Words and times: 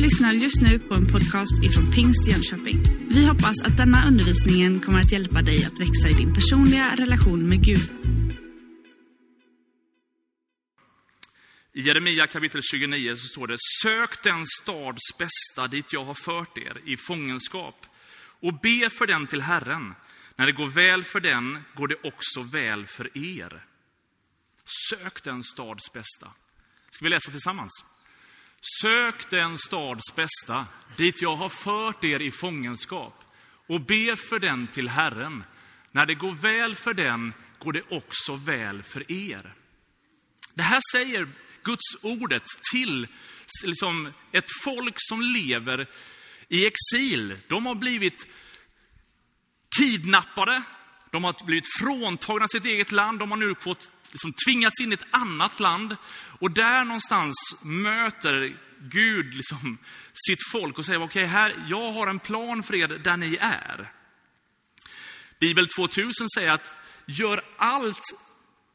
lyssnar 0.00 0.32
just 0.32 0.62
nu 0.62 0.78
på 0.78 0.94
en 0.94 1.06
podcast 1.06 1.62
ifrån 1.62 1.90
Pingst 1.90 2.28
Jönköping. 2.28 2.78
Vi 3.14 3.26
hoppas 3.26 3.60
att 3.64 3.76
denna 3.76 4.06
undervisning 4.06 4.80
kommer 4.80 5.00
att 5.00 5.12
hjälpa 5.12 5.42
dig 5.42 5.64
att 5.64 5.80
växa 5.80 6.08
i 6.08 6.12
din 6.12 6.34
personliga 6.34 6.96
relation 6.96 7.48
med 7.48 7.64
Gud. 7.64 7.92
I 11.72 11.80
Jeremia 11.80 12.26
kapitel 12.26 12.60
29 12.62 13.16
så 13.16 13.26
står 13.26 13.46
det, 13.46 13.56
sök 13.82 14.22
den 14.22 14.44
stads 14.46 15.18
bästa 15.18 15.68
dit 15.68 15.92
jag 15.92 16.04
har 16.04 16.14
fört 16.14 16.58
er 16.58 16.80
i 16.86 16.96
fångenskap 16.96 17.86
och 18.40 18.60
be 18.60 18.90
för 18.90 19.06
den 19.06 19.26
till 19.26 19.42
Herren. 19.42 19.94
När 20.36 20.46
det 20.46 20.52
går 20.52 20.70
väl 20.70 21.04
för 21.04 21.20
den 21.20 21.58
går 21.74 21.88
det 21.88 21.96
också 22.02 22.42
väl 22.42 22.86
för 22.86 23.18
er. 23.18 23.64
Sök 24.90 25.24
den 25.24 25.42
stads 25.42 25.92
bästa. 25.92 26.26
Ska 26.90 27.04
vi 27.04 27.10
läsa 27.10 27.30
tillsammans? 27.30 27.84
Sök 28.80 29.30
den 29.30 29.58
stads 29.58 30.14
bästa, 30.16 30.66
dit 30.96 31.22
jag 31.22 31.36
har 31.36 31.48
fört 31.48 32.04
er 32.04 32.20
i 32.20 32.30
fångenskap, 32.30 33.24
och 33.66 33.80
be 33.80 34.16
för 34.16 34.38
den 34.38 34.66
till 34.66 34.88
Herren. 34.88 35.44
När 35.92 36.06
det 36.06 36.14
går 36.14 36.32
väl 36.32 36.74
för 36.74 36.94
den 36.94 37.34
går 37.58 37.72
det 37.72 37.82
också 37.90 38.36
väl 38.36 38.82
för 38.82 39.12
er. 39.12 39.54
Det 40.54 40.62
här 40.62 40.80
säger 40.92 41.28
Guds 41.62 41.96
ordet 42.02 42.42
till 42.72 43.06
liksom, 43.64 44.12
ett 44.32 44.50
folk 44.64 44.94
som 44.96 45.22
lever 45.22 45.86
i 46.48 46.66
exil. 46.66 47.38
De 47.48 47.66
har 47.66 47.74
blivit 47.74 48.26
kidnappade, 49.78 50.62
de 51.10 51.24
har 51.24 51.46
blivit 51.46 51.66
fråntagna 51.78 52.48
sitt 52.48 52.64
eget 52.64 52.92
land, 52.92 53.18
de 53.18 53.30
har 53.30 53.38
nu 53.38 53.54
fått 53.60 53.90
liksom, 54.10 54.32
tvingats 54.46 54.80
in 54.80 54.92
i 54.92 54.94
ett 54.94 55.06
annat 55.10 55.60
land. 55.60 55.96
Och 56.38 56.50
där 56.50 56.84
någonstans 56.84 57.36
möter 57.62 58.56
Gud 58.80 59.34
liksom, 59.34 59.78
sitt 60.28 60.48
folk 60.52 60.78
och 60.78 60.86
säger, 60.86 61.02
okej, 61.02 61.24
okay, 61.24 61.52
jag 61.68 61.92
har 61.92 62.06
en 62.06 62.18
plan 62.18 62.62
för 62.62 62.74
er 62.74 62.88
där 62.88 63.16
ni 63.16 63.36
är. 63.40 63.92
Bibel 65.40 65.66
2000 65.66 66.28
säger 66.34 66.50
att 66.50 66.74
gör 67.06 67.40
allt 67.56 68.02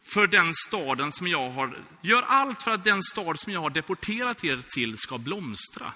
för 0.06 0.28
den 0.28 0.54
staden 0.54 1.12
som 1.12 1.28
jag 1.28 1.52
har, 1.52 1.86
gör 2.02 2.22
allt 2.22 2.62
för 2.62 2.72
att 2.72 2.84
den 2.84 3.04
stad 3.04 3.40
som 3.40 3.54
jag 3.54 3.62
har 3.62 3.70
deporterat 3.70 4.44
er 4.44 4.62
till 4.70 4.98
ska 4.98 5.18
blomstra. 5.18 5.94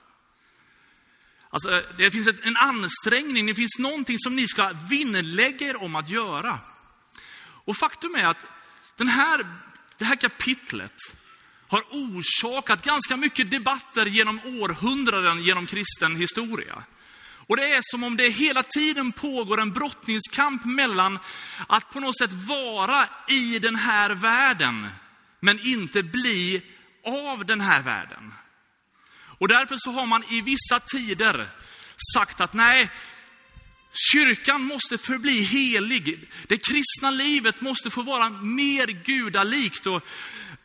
Alltså, 1.50 1.84
det 1.98 2.12
finns 2.12 2.30
en 2.44 2.58
ansträngning, 2.58 3.46
det 3.46 3.56
finns 3.56 3.80
någonting 3.80 4.20
som 4.20 4.36
ni 4.36 4.48
ska 4.48 4.74
vinnlägga 4.90 5.68
er 5.68 5.84
om 5.84 5.96
att 5.96 6.10
göra. 6.10 6.60
Och 7.66 7.78
faktum 7.78 8.16
är 8.16 8.26
att 8.26 8.46
den 9.00 9.08
här, 9.08 9.46
det 9.98 10.06
här 10.06 10.16
kapitlet 10.16 10.94
har 11.68 11.84
orsakat 11.92 12.86
ganska 12.86 13.18
mycket 13.18 13.52
debatter 13.52 14.06
genom 14.06 14.40
århundraden 14.46 15.44
genom 15.44 15.66
kristen 15.66 16.16
historia. 16.16 16.84
Och 17.48 17.58
det 17.58 17.74
är 17.74 17.80
som 17.82 18.04
om 18.04 18.18
det 18.18 18.30
hela 18.30 18.64
tiden 18.64 19.12
pågår 19.12 19.62
en 19.62 19.74
brottningskamp 19.74 20.66
mellan 20.66 21.20
att 21.68 21.90
på 21.90 22.00
något 22.00 22.18
sätt 22.18 22.34
vara 22.34 23.08
i 23.28 23.60
den 23.60 23.76
här 23.76 24.10
världen, 24.10 24.88
men 25.40 25.60
inte 25.60 26.04
bli 26.04 26.62
av 27.06 27.46
den 27.46 27.62
här 27.62 27.82
världen. 27.82 28.34
Och 29.40 29.48
därför 29.48 29.76
så 29.78 29.92
har 29.92 30.06
man 30.06 30.24
i 30.24 30.42
vissa 30.42 30.80
tider 30.80 31.48
sagt 32.16 32.42
att 32.42 32.54
nej, 32.54 32.90
kyrkan 33.94 34.62
måste 34.62 34.98
förbli 34.98 35.42
helig. 35.42 36.30
Det 36.48 36.58
kristna 36.58 37.12
livet 37.12 37.62
måste 37.62 37.90
få 37.90 38.02
vara 38.02 38.30
mer 38.30 38.88
gudalikt. 38.88 39.88
Och 39.88 40.04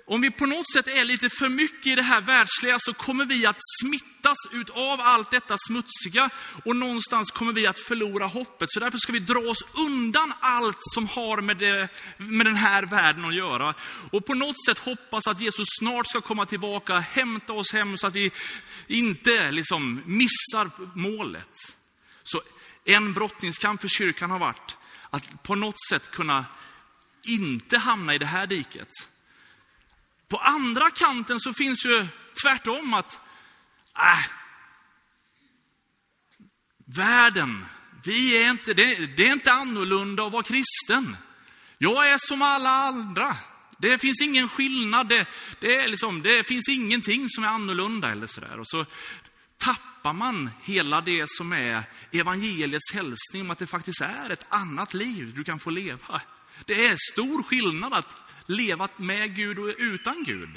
om 0.06 0.20
vi 0.20 0.30
på 0.30 0.46
något 0.46 0.72
sätt 0.72 0.88
är 0.88 1.04
lite 1.04 1.30
för 1.30 1.48
mycket 1.48 1.86
i 1.86 1.94
det 1.94 2.02
här 2.02 2.20
världsliga 2.20 2.76
så 2.78 2.94
kommer 2.94 3.24
vi 3.24 3.46
att 3.46 3.56
smittas 3.82 4.38
av 4.72 5.00
allt 5.00 5.30
detta 5.30 5.56
smutsiga 5.68 6.30
och 6.64 6.76
någonstans 6.76 7.30
kommer 7.30 7.52
vi 7.52 7.66
att 7.66 7.78
förlora 7.78 8.26
hoppet. 8.26 8.70
Så 8.70 8.80
därför 8.80 8.98
ska 8.98 9.12
vi 9.12 9.18
dra 9.18 9.38
oss 9.38 9.64
undan 9.88 10.32
allt 10.40 10.78
som 10.80 11.08
har 11.08 11.40
med, 11.40 11.56
det, 11.56 11.88
med 12.16 12.46
den 12.46 12.56
här 12.56 12.82
världen 12.82 13.24
att 13.24 13.34
göra. 13.34 13.74
Och 14.10 14.26
på 14.26 14.34
något 14.34 14.64
sätt 14.66 14.78
hoppas 14.78 15.26
att 15.26 15.40
Jesus 15.40 15.66
snart 15.78 16.06
ska 16.06 16.20
komma 16.20 16.46
tillbaka, 16.46 16.98
hämta 16.98 17.52
oss 17.52 17.72
hem 17.72 17.96
så 17.96 18.06
att 18.06 18.16
vi 18.16 18.30
inte 18.86 19.50
liksom 19.50 20.02
missar 20.06 20.70
målet. 20.94 21.74
En 22.84 23.14
brottningskamp 23.14 23.80
för 23.80 23.88
kyrkan 23.88 24.30
har 24.30 24.38
varit 24.38 24.76
att 25.10 25.42
på 25.42 25.54
något 25.54 25.80
sätt 25.88 26.10
kunna 26.10 26.46
inte 27.26 27.78
hamna 27.78 28.14
i 28.14 28.18
det 28.18 28.26
här 28.26 28.46
diket. 28.46 28.88
På 30.28 30.36
andra 30.36 30.90
kanten 30.90 31.40
så 31.40 31.52
finns 31.52 31.86
ju 31.86 32.06
tvärtom 32.42 32.94
att, 32.94 33.20
äh, 33.96 34.26
världen, 36.84 37.66
vi 38.04 38.36
är 38.44 38.50
inte, 38.50 38.74
det, 38.74 39.06
det 39.06 39.28
är 39.28 39.32
inte 39.32 39.52
annorlunda 39.52 40.26
att 40.26 40.32
vara 40.32 40.42
kristen. 40.42 41.16
Jag 41.78 42.10
är 42.10 42.18
som 42.18 42.42
alla 42.42 42.70
andra. 42.70 43.36
Det 43.78 43.98
finns 43.98 44.22
ingen 44.22 44.48
skillnad, 44.48 45.08
det, 45.08 45.26
det, 45.60 45.76
är 45.76 45.88
liksom, 45.88 46.22
det 46.22 46.48
finns 46.48 46.68
ingenting 46.68 47.28
som 47.28 47.44
är 47.44 47.48
annorlunda 47.48 48.12
eller 48.12 48.26
sådär. 48.26 48.60
Och 48.60 48.68
så 48.68 48.86
tappar 49.58 49.93
man 50.12 50.50
hela 50.62 51.00
det 51.00 51.24
som 51.26 51.52
är 51.52 51.84
evangeliets 52.12 52.92
hälsning 52.92 53.42
om 53.42 53.50
att 53.50 53.58
det 53.58 53.66
faktiskt 53.66 54.00
är 54.00 54.30
ett 54.30 54.46
annat 54.48 54.94
liv 54.94 55.32
du 55.36 55.44
kan 55.44 55.58
få 55.58 55.70
leva. 55.70 56.20
Det 56.64 56.86
är 56.86 56.96
stor 57.12 57.42
skillnad 57.42 57.94
att 57.94 58.16
leva 58.46 58.88
med 58.96 59.36
Gud 59.36 59.58
och 59.58 59.74
utan 59.78 60.24
Gud. 60.24 60.50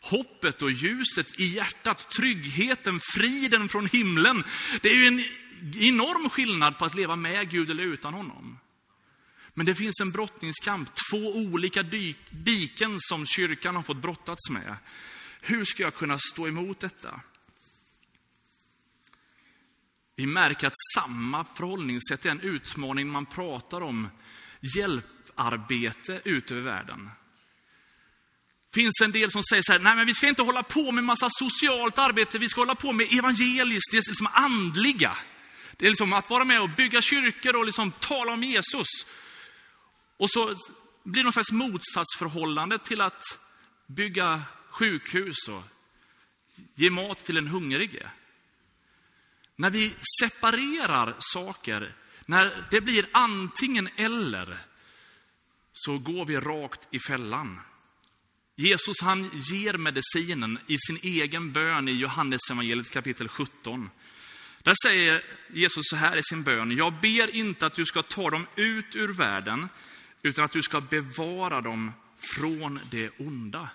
Hoppet 0.00 0.62
och 0.62 0.70
ljuset 0.70 1.40
i 1.40 1.44
hjärtat, 1.44 2.10
tryggheten, 2.10 3.00
friden 3.00 3.68
från 3.68 3.86
himlen. 3.86 4.44
Det 4.82 4.88
är 4.88 4.96
ju 4.96 5.06
en 5.06 5.24
enorm 5.80 6.30
skillnad 6.30 6.78
på 6.78 6.84
att 6.84 6.94
leva 6.94 7.16
med 7.16 7.50
Gud 7.50 7.70
eller 7.70 7.82
utan 7.82 8.14
honom. 8.14 8.58
Men 9.54 9.66
det 9.66 9.74
finns 9.74 10.00
en 10.00 10.10
brottningskamp, 10.10 10.90
två 11.10 11.36
olika 11.36 11.82
diken 12.30 12.96
som 12.98 13.26
kyrkan 13.26 13.76
har 13.76 13.82
fått 13.82 14.02
brottats 14.02 14.50
med. 14.50 14.76
Hur 15.40 15.64
ska 15.64 15.82
jag 15.82 15.94
kunna 15.94 16.18
stå 16.18 16.48
emot 16.48 16.80
detta? 16.80 17.20
Vi 20.16 20.26
märker 20.26 20.66
att 20.66 20.78
samma 20.94 21.44
förhållningssätt 21.44 22.26
är 22.26 22.30
en 22.30 22.40
utmaning 22.40 23.08
man 23.08 23.26
pratar 23.26 23.80
om 23.80 24.08
hjälparbete 24.76 26.20
ut 26.24 26.50
över 26.50 26.60
världen 26.60 27.10
Det 28.70 28.80
finns 28.80 29.00
en 29.02 29.12
del 29.12 29.30
som 29.30 29.42
säger 29.42 29.62
så 29.62 29.72
här, 29.72 29.78
nej 29.78 29.96
men 29.96 30.06
vi 30.06 30.14
ska 30.14 30.28
inte 30.28 30.42
hålla 30.42 30.62
på 30.62 30.92
med 30.92 31.04
massa 31.04 31.28
socialt 31.30 31.98
arbete, 31.98 32.38
vi 32.38 32.48
ska 32.48 32.60
hålla 32.60 32.74
på 32.74 32.92
med 32.92 33.12
evangeliskt, 33.12 33.90
det 33.90 33.96
är 33.96 34.10
liksom 34.10 34.28
andliga. 34.32 35.18
Det 35.76 35.86
är 35.86 35.90
liksom 35.90 36.12
att 36.12 36.30
vara 36.30 36.44
med 36.44 36.60
och 36.60 36.70
bygga 36.70 37.00
kyrkor 37.00 37.56
och 37.56 37.66
liksom 37.66 37.90
tala 37.90 38.32
om 38.32 38.42
Jesus. 38.42 38.86
Och 40.16 40.30
så 40.30 40.56
blir 41.02 41.22
det 41.22 41.22
någon 41.22 41.32
slags 41.32 41.52
motsatsförhållande 41.52 42.78
till 42.78 43.00
att 43.00 43.22
bygga 43.86 44.42
sjukhus 44.70 45.48
och 45.48 45.62
ge 46.74 46.90
mat 46.90 47.24
till 47.24 47.36
en 47.36 47.48
hungrige. 47.48 48.10
När 49.56 49.70
vi 49.70 49.94
separerar 50.20 51.14
saker, 51.18 51.94
när 52.26 52.66
det 52.70 52.80
blir 52.80 53.06
antingen 53.12 53.88
eller, 53.96 54.58
så 55.72 55.98
går 55.98 56.24
vi 56.24 56.36
rakt 56.36 56.88
i 56.90 56.98
fällan. 56.98 57.60
Jesus 58.56 59.00
han 59.02 59.30
ger 59.34 59.74
medicinen 59.74 60.58
i 60.66 60.76
sin 60.78 60.98
egen 61.02 61.52
bön 61.52 61.88
i 61.88 61.92
Johannes 61.92 62.40
evangeliet 62.50 62.90
kapitel 62.90 63.28
17. 63.28 63.90
Där 64.62 64.74
säger 64.86 65.22
Jesus 65.52 65.82
så 65.84 65.96
här 65.96 66.16
i 66.16 66.22
sin 66.22 66.42
bön, 66.42 66.70
jag 66.70 67.00
ber 67.00 67.36
inte 67.36 67.66
att 67.66 67.74
du 67.74 67.86
ska 67.86 68.02
ta 68.02 68.30
dem 68.30 68.46
ut 68.56 68.94
ur 68.94 69.12
världen, 69.12 69.68
utan 70.22 70.44
att 70.44 70.52
du 70.52 70.62
ska 70.62 70.80
bevara 70.80 71.60
dem 71.60 71.92
från 72.18 72.80
det 72.90 73.10
onda. 73.18 73.68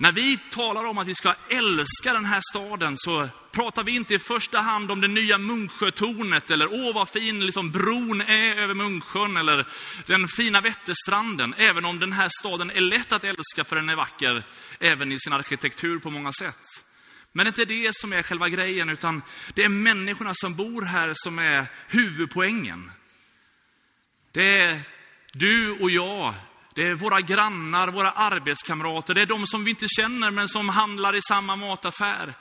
När 0.00 0.12
vi 0.12 0.38
talar 0.50 0.84
om 0.84 0.98
att 0.98 1.06
vi 1.06 1.14
ska 1.14 1.34
älska 1.48 2.12
den 2.12 2.24
här 2.24 2.40
staden 2.50 2.96
så 2.96 3.28
pratar 3.50 3.84
vi 3.84 3.92
inte 3.92 4.14
i 4.14 4.18
första 4.18 4.58
hand 4.58 4.90
om 4.90 5.00
det 5.00 5.08
nya 5.08 5.38
Munksjötornet 5.38 6.50
eller 6.50 6.72
åh 6.72 6.94
vad 6.94 7.08
fin 7.08 7.46
liksom, 7.46 7.70
bron 7.70 8.20
är 8.20 8.56
över 8.56 8.74
Munksjön 8.74 9.36
eller 9.36 9.66
den 10.06 10.28
fina 10.28 10.60
Vätterstranden. 10.60 11.54
Även 11.58 11.84
om 11.84 11.98
den 11.98 12.12
här 12.12 12.28
staden 12.40 12.70
är 12.70 12.80
lätt 12.80 13.12
att 13.12 13.24
älska 13.24 13.64
för 13.64 13.76
den 13.76 13.88
är 13.88 13.96
vacker 13.96 14.46
även 14.78 15.12
i 15.12 15.20
sin 15.20 15.32
arkitektur 15.32 15.98
på 15.98 16.10
många 16.10 16.32
sätt. 16.32 16.64
Men 17.32 17.44
det 17.44 17.48
är 17.48 17.62
inte 17.62 17.74
det 17.74 17.94
som 17.94 18.12
är 18.12 18.22
själva 18.22 18.48
grejen 18.48 18.88
utan 18.88 19.22
det 19.54 19.64
är 19.64 19.68
människorna 19.68 20.34
som 20.34 20.54
bor 20.54 20.82
här 20.82 21.12
som 21.14 21.38
är 21.38 21.66
huvudpoängen. 21.88 22.90
Det 24.32 24.60
är 24.60 24.80
du 25.32 25.70
och 25.70 25.90
jag, 25.90 26.34
det 26.80 26.86
är 26.86 26.94
våra 26.94 27.20
grannar, 27.20 27.88
våra 27.88 28.10
arbetskamrater, 28.10 29.14
det 29.14 29.20
är 29.20 29.26
de 29.26 29.46
som 29.46 29.64
vi 29.64 29.70
inte 29.70 29.86
känner 29.88 30.30
men 30.30 30.48
som 30.48 30.68
handlar 30.68 31.16
i 31.16 31.20
samma 31.28 31.56
mataffär. 31.56 32.34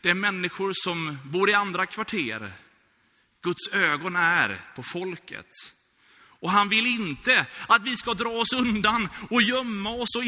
Det 0.00 0.10
är 0.10 0.14
människor 0.14 0.72
som 0.74 1.18
bor 1.24 1.50
i 1.50 1.54
andra 1.54 1.86
kvarter. 1.86 2.52
Guds 3.42 3.68
ögon 3.72 4.16
är 4.16 4.60
på 4.76 4.82
folket. 4.82 5.46
Och 6.40 6.50
han 6.50 6.68
vill 6.68 6.86
inte 6.86 7.46
att 7.66 7.84
vi 7.84 7.96
ska 7.96 8.14
dra 8.14 8.28
oss 8.28 8.52
undan 8.52 9.08
och 9.30 9.42
gömma 9.42 9.90
oss 9.90 10.16
och 10.16 10.24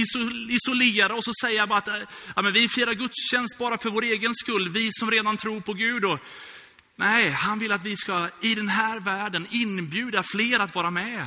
isolera 0.50 1.14
oss 1.14 1.28
och 1.28 1.36
säga 1.36 1.64
att 1.64 1.88
ja, 2.36 2.42
men 2.42 2.52
vi 2.52 2.68
firar 2.68 2.92
gudstjänst 2.92 3.58
bara 3.58 3.78
för 3.78 3.90
vår 3.90 4.02
egen 4.02 4.34
skull, 4.34 4.68
vi 4.68 4.88
som 4.92 5.10
redan 5.10 5.36
tror 5.36 5.60
på 5.60 5.72
Gud. 5.72 6.04
Och, 6.04 6.18
nej, 6.96 7.30
han 7.30 7.58
vill 7.58 7.72
att 7.72 7.84
vi 7.84 7.96
ska 7.96 8.28
i 8.40 8.54
den 8.54 8.68
här 8.68 9.00
världen 9.00 9.46
inbjuda 9.50 10.22
fler 10.22 10.60
att 10.60 10.74
vara 10.74 10.90
med. 10.90 11.26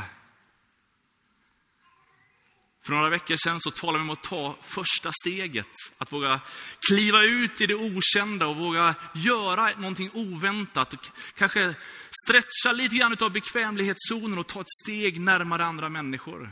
För 2.88 2.94
några 2.94 3.10
veckor 3.10 3.36
sedan 3.36 3.60
så 3.60 3.72
talade 3.72 3.98
vi 3.98 4.02
om 4.04 4.10
att 4.10 4.24
ta 4.24 4.58
första 4.62 5.12
steget. 5.22 5.70
Att 5.98 6.14
våga 6.14 6.40
kliva 6.88 7.24
ut 7.24 7.62
i 7.62 7.66
det 7.66 7.76
okända 7.76 8.48
och 8.48 8.58
våga 8.58 8.96
göra 9.16 9.72
någonting 9.78 10.10
oväntat. 10.14 10.94
Och 10.94 11.08
kanske 11.36 11.76
stretcha 12.24 12.72
lite 12.72 12.96
grann 12.96 13.18
av 13.22 13.32
bekvämlighetszonen 13.32 14.38
och 14.38 14.48
ta 14.48 14.62
ett 14.62 14.70
steg 14.84 15.20
närmare 15.20 15.66
andra 15.66 15.90
människor. 15.90 16.52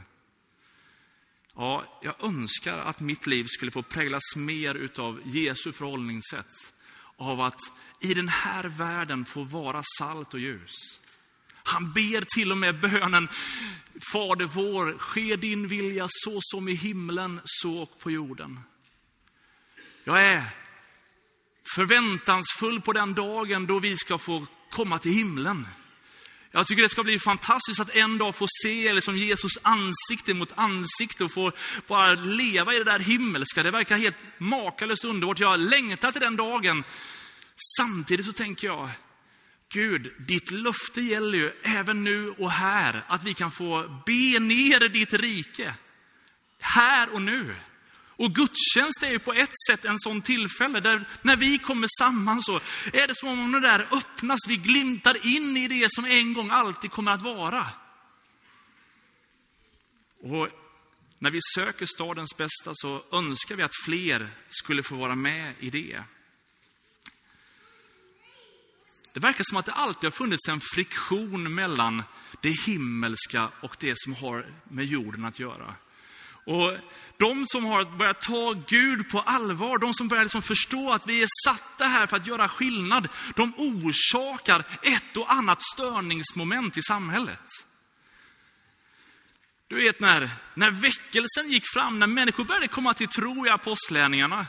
Ja, 1.55 1.99
jag 2.01 2.23
önskar 2.23 2.77
att 2.77 2.99
mitt 2.99 3.27
liv 3.27 3.45
skulle 3.47 3.71
få 3.71 3.83
präglas 3.83 4.35
mer 4.35 4.75
utav 4.75 5.21
Jesu 5.25 5.71
förhållningssätt. 5.71 6.73
Av 7.17 7.41
att 7.41 7.59
i 7.99 8.13
den 8.13 8.29
här 8.29 8.63
världen 8.63 9.25
få 9.25 9.43
vara 9.43 9.83
salt 9.97 10.33
och 10.33 10.39
ljus. 10.39 10.99
Han 11.67 11.93
ber 11.93 12.35
till 12.35 12.51
och 12.51 12.57
med 12.57 12.79
bönen, 12.79 13.27
Fader 14.11 14.45
vår, 14.45 14.97
ske 14.97 15.35
din 15.35 15.67
vilja 15.67 16.05
så 16.09 16.39
som 16.41 16.67
i 16.67 16.73
himlen, 16.73 17.41
så 17.43 17.81
och 17.81 17.99
på 17.99 18.11
jorden. 18.11 18.59
Jag 20.03 20.23
är 20.23 20.43
förväntansfull 21.75 22.81
på 22.81 22.93
den 22.93 23.13
dagen 23.13 23.65
då 23.65 23.79
vi 23.79 23.97
ska 23.97 24.17
få 24.17 24.47
komma 24.71 24.99
till 24.99 25.11
himlen. 25.11 25.67
Jag 26.51 26.67
tycker 26.67 26.83
det 26.83 26.89
ska 26.89 27.03
bli 27.03 27.19
fantastiskt 27.19 27.79
att 27.79 27.95
en 27.95 28.17
dag 28.17 28.35
få 28.35 28.45
se 28.63 28.93
liksom 28.93 29.17
Jesus 29.17 29.51
ansikte 29.61 30.33
mot 30.33 30.51
ansikte 30.55 31.23
och 31.23 31.31
få 31.31 31.51
bara 31.87 32.13
leva 32.13 32.73
i 32.73 32.77
det 32.77 32.83
där 32.83 32.99
himmelska. 32.99 33.63
Det 33.63 33.71
verkar 33.71 33.97
helt 33.97 34.15
makalöst 34.37 35.05
underbart. 35.05 35.39
Jag 35.39 35.59
längtar 35.59 36.11
till 36.11 36.21
den 36.21 36.35
dagen. 36.35 36.83
Samtidigt 37.77 38.25
så 38.25 38.33
tänker 38.33 38.67
jag, 38.67 38.89
Gud, 39.75 40.13
ditt 40.17 40.51
löfte 40.51 41.01
gäller 41.01 41.37
ju 41.37 41.51
även 41.63 42.03
nu 42.03 42.29
och 42.29 42.51
här, 42.51 43.03
att 43.07 43.23
vi 43.23 43.33
kan 43.33 43.51
få 43.51 44.01
be 44.05 44.39
ner 44.39 44.89
ditt 44.89 45.13
rike. 45.13 45.73
Här 46.59 47.09
och 47.09 47.21
nu. 47.21 47.55
Och 48.17 48.35
gudstjänst 48.35 49.03
är 49.03 49.11
ju 49.11 49.19
på 49.19 49.33
ett 49.33 49.53
sätt 49.69 49.85
en 49.85 49.99
sån 49.99 50.21
tillfälle 50.21 50.79
där 50.79 51.05
när 51.21 51.35
vi 51.35 51.57
kommer 51.57 51.87
samman 51.99 52.43
så 52.43 52.55
är 52.93 53.07
det 53.07 53.15
som 53.15 53.29
om 53.29 53.51
det 53.51 53.59
där 53.59 53.87
öppnas, 53.91 54.39
vi 54.47 54.57
glimtar 54.57 55.25
in 55.25 55.57
i 55.57 55.67
det 55.67 55.91
som 55.91 56.05
en 56.05 56.33
gång 56.33 56.49
alltid 56.49 56.91
kommer 56.91 57.11
att 57.11 57.21
vara. 57.21 57.67
Och 60.21 60.49
när 61.19 61.31
vi 61.31 61.39
söker 61.55 61.85
stadens 61.85 62.37
bästa 62.37 62.71
så 62.73 63.03
önskar 63.11 63.55
vi 63.55 63.63
att 63.63 63.83
fler 63.85 64.29
skulle 64.49 64.83
få 64.83 64.95
vara 64.95 65.15
med 65.15 65.53
i 65.59 65.69
det. 65.69 66.03
Det 69.15 69.21
verkar 69.21 69.43
som 69.43 69.57
att 69.57 69.65
det 69.65 69.71
alltid 69.71 70.03
har 70.03 70.11
funnits 70.11 70.47
en 70.49 70.61
friktion 70.73 71.55
mellan 71.55 72.03
det 72.41 72.49
himmelska 72.49 73.49
och 73.61 73.75
det 73.79 73.93
som 73.95 74.15
har 74.15 74.45
med 74.63 74.85
jorden 74.85 75.25
att 75.25 75.39
göra. 75.39 75.75
Och 76.45 76.77
de 77.17 77.45
som 77.47 77.65
har 77.65 77.97
börjat 77.97 78.21
ta 78.21 78.53
Gud 78.67 79.09
på 79.09 79.19
allvar, 79.19 79.77
de 79.77 79.93
som 79.93 80.07
börjar 80.07 80.23
liksom 80.23 80.41
förstå 80.41 80.91
att 80.91 81.07
vi 81.07 81.21
är 81.21 81.27
satta 81.45 81.85
här 81.85 82.07
för 82.07 82.17
att 82.17 82.27
göra 82.27 82.49
skillnad, 82.49 83.07
de 83.35 83.53
orsakar 83.57 84.63
ett 84.81 85.17
och 85.17 85.33
annat 85.33 85.61
störningsmoment 85.61 86.77
i 86.77 86.81
samhället. 86.81 87.43
Du 89.67 89.75
vet 89.75 89.99
när, 89.99 90.29
när 90.53 90.71
väckelsen 90.71 91.51
gick 91.51 91.63
fram, 91.73 91.99
när 91.99 92.07
människor 92.07 92.45
började 92.45 92.67
komma 92.67 92.93
till 92.93 93.07
tro 93.07 93.47
i 93.47 93.49
apostlärningarna, 93.49 94.45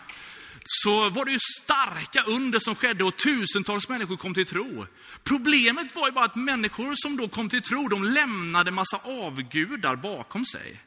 så 0.69 1.11
var 1.11 1.25
det 1.25 1.31
ju 1.33 1.39
starka 1.63 2.23
under 2.23 2.59
som 2.59 2.75
skedde 2.75 3.05
och 3.05 3.17
tusentals 3.17 3.89
människor 3.89 4.17
kom 4.17 4.35
till 4.35 4.47
tro. 4.47 4.87
Problemet 5.25 5.95
var 5.95 6.07
ju 6.07 6.13
bara 6.13 6.25
att 6.25 6.37
människor 6.37 6.93
som 6.95 7.17
då 7.17 7.29
kom 7.29 7.49
till 7.49 7.63
tro, 7.63 7.89
de 7.89 8.05
lämnade 8.05 8.71
massa 8.71 8.97
avgudar 9.05 9.97
bakom 9.97 10.45
sig. 10.45 10.81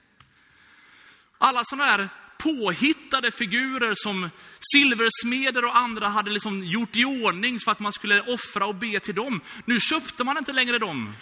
Alla 1.38 1.64
sådana 1.64 1.86
här 1.86 2.10
påhittade 2.38 3.32
figurer 3.32 3.94
som 3.96 4.30
silversmeder 4.74 5.66
och 5.66 5.78
andra 5.78 6.08
hade 6.08 6.32
liksom 6.32 6.66
gjort 6.66 6.96
i 6.96 7.06
ordning 7.06 7.60
för 7.60 7.72
att 7.72 7.80
man 7.80 7.94
skulle 7.94 8.22
offra 8.22 8.66
och 8.66 8.76
be 8.76 9.00
till 9.00 9.16
dem. 9.16 9.42
Nu 9.66 9.80
köpte 9.80 10.24
man 10.24 10.38
inte 10.38 10.54
längre 10.54 10.80
de 10.80 11.14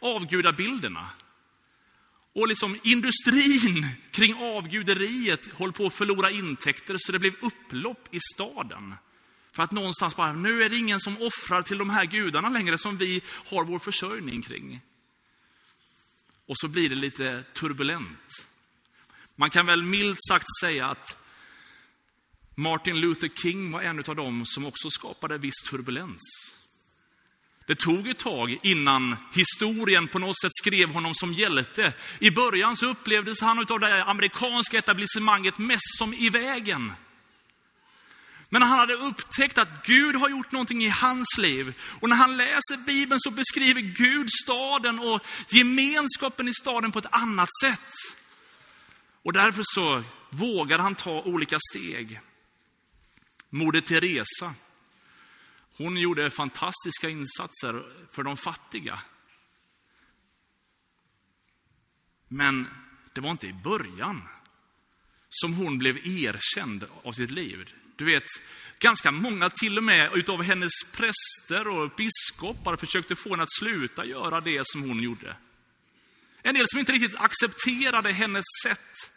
avgudabilderna. 0.00 1.06
Och 2.32 2.48
liksom 2.48 2.78
industrin 2.82 3.86
kring 4.10 4.34
avguderiet 4.34 5.52
håller 5.52 5.72
på 5.72 5.86
att 5.86 5.94
förlora 5.94 6.30
intäkter 6.30 6.96
så 6.98 7.12
det 7.12 7.18
blev 7.18 7.34
upplopp 7.42 8.14
i 8.14 8.18
staden. 8.34 8.94
För 9.52 9.62
att 9.62 9.72
någonstans 9.72 10.16
bara, 10.16 10.32
nu 10.32 10.62
är 10.62 10.68
det 10.68 10.76
ingen 10.76 11.00
som 11.00 11.22
offrar 11.22 11.62
till 11.62 11.78
de 11.78 11.90
här 11.90 12.04
gudarna 12.04 12.48
längre 12.48 12.78
som 12.78 12.96
vi 12.96 13.22
har 13.26 13.64
vår 13.64 13.78
försörjning 13.78 14.42
kring. 14.42 14.80
Och 16.46 16.58
så 16.58 16.68
blir 16.68 16.88
det 16.88 16.94
lite 16.94 17.44
turbulent. 17.54 18.46
Man 19.36 19.50
kan 19.50 19.66
väl 19.66 19.82
milt 19.82 20.18
sagt 20.28 20.46
säga 20.60 20.86
att 20.86 21.18
Martin 22.54 23.00
Luther 23.00 23.28
King 23.28 23.70
var 23.70 23.82
en 23.82 23.98
av 23.98 24.16
dem 24.16 24.42
som 24.46 24.66
också 24.66 24.90
skapade 24.90 25.38
viss 25.38 25.62
turbulens. 25.70 26.20
Det 27.70 27.76
tog 27.76 28.08
ett 28.08 28.18
tag 28.18 28.58
innan 28.62 29.16
historien 29.32 30.08
på 30.08 30.18
något 30.18 30.40
sätt 30.40 30.50
skrev 30.60 30.88
honom 30.88 31.14
som 31.14 31.32
hjälte. 31.32 31.92
I 32.18 32.30
början 32.30 32.76
så 32.76 32.86
upplevdes 32.86 33.40
han 33.40 33.58
av 33.58 33.80
det 33.80 34.04
amerikanska 34.04 34.78
etablissemanget 34.78 35.58
mest 35.58 35.98
som 35.98 36.14
i 36.14 36.30
vägen. 36.30 36.92
Men 38.48 38.62
han 38.62 38.78
hade 38.78 38.94
upptäckt 38.94 39.58
att 39.58 39.86
Gud 39.86 40.16
har 40.16 40.28
gjort 40.28 40.52
någonting 40.52 40.84
i 40.84 40.88
hans 40.88 41.38
liv. 41.38 41.74
Och 42.00 42.08
när 42.08 42.16
han 42.16 42.36
läser 42.36 42.86
Bibeln 42.86 43.20
så 43.20 43.30
beskriver 43.30 43.80
Gud 43.80 44.28
staden 44.42 44.98
och 44.98 45.20
gemenskapen 45.48 46.48
i 46.48 46.54
staden 46.54 46.92
på 46.92 46.98
ett 46.98 47.06
annat 47.10 47.48
sätt. 47.62 47.94
Och 49.22 49.32
därför 49.32 49.62
så 49.64 50.02
vågar 50.30 50.78
han 50.78 50.94
ta 50.94 51.22
olika 51.22 51.58
steg. 51.70 52.20
Moder 53.50 53.80
Teresa 53.80 54.54
hon 55.84 55.96
gjorde 55.96 56.30
fantastiska 56.30 57.08
insatser 57.08 57.84
för 58.10 58.22
de 58.22 58.36
fattiga. 58.36 59.00
Men 62.28 62.68
det 63.12 63.20
var 63.20 63.30
inte 63.30 63.46
i 63.46 63.52
början 63.52 64.28
som 65.28 65.54
hon 65.54 65.78
blev 65.78 65.96
erkänd 65.96 66.86
av 67.02 67.12
sitt 67.12 67.30
liv. 67.30 67.74
Du 67.96 68.04
vet, 68.04 68.24
ganska 68.78 69.10
många 69.10 69.50
till 69.50 69.78
och 69.78 69.84
med 69.84 70.12
utav 70.14 70.42
hennes 70.42 70.72
präster 70.92 71.68
och 71.68 71.90
biskopar 71.96 72.76
försökte 72.76 73.16
få 73.16 73.30
henne 73.30 73.42
att 73.42 73.52
sluta 73.52 74.04
göra 74.04 74.40
det 74.40 74.60
som 74.66 74.82
hon 74.82 75.02
gjorde. 75.02 75.36
En 76.42 76.54
del 76.54 76.68
som 76.68 76.80
inte 76.80 76.92
riktigt 76.92 77.20
accepterade 77.20 78.12
hennes 78.12 78.44
sätt. 78.62 79.10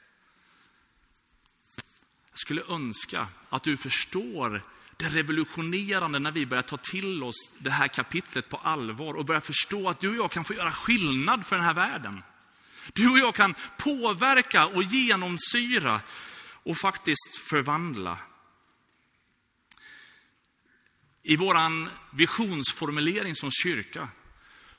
Jag 2.30 2.40
skulle 2.40 2.64
önska 2.70 3.28
att 3.50 3.64
du 3.64 3.78
förstår 3.78 4.64
det 5.04 5.10
revolutionerande 5.10 6.20
när 6.20 6.32
vi 6.32 6.46
börjar 6.46 6.62
ta 6.62 6.78
till 6.78 7.24
oss 7.24 7.52
det 7.60 7.70
här 7.70 7.88
kapitlet 7.88 8.50
på 8.50 8.58
allvar 8.58 9.14
och 9.14 9.26
börjar 9.26 9.42
förstå 9.42 9.90
att 9.90 10.00
du 10.00 10.10
och 10.10 10.16
jag 10.16 10.32
kan 10.32 10.44
få 10.44 10.54
göra 10.54 10.72
skillnad 10.72 11.46
för 11.46 11.56
den 11.56 11.66
här 11.66 11.74
världen. 11.74 12.24
Du 12.94 13.12
och 13.12 13.18
jag 13.18 13.36
kan 13.36 13.56
påverka 13.78 14.66
och 14.66 14.84
genomsyra 14.84 16.02
och 16.64 16.78
faktiskt 16.78 17.38
förvandla. 17.50 18.18
I 21.24 21.36
vår 21.36 21.58
visionsformulering 22.16 23.36
som 23.36 23.50
kyrka 23.52 24.10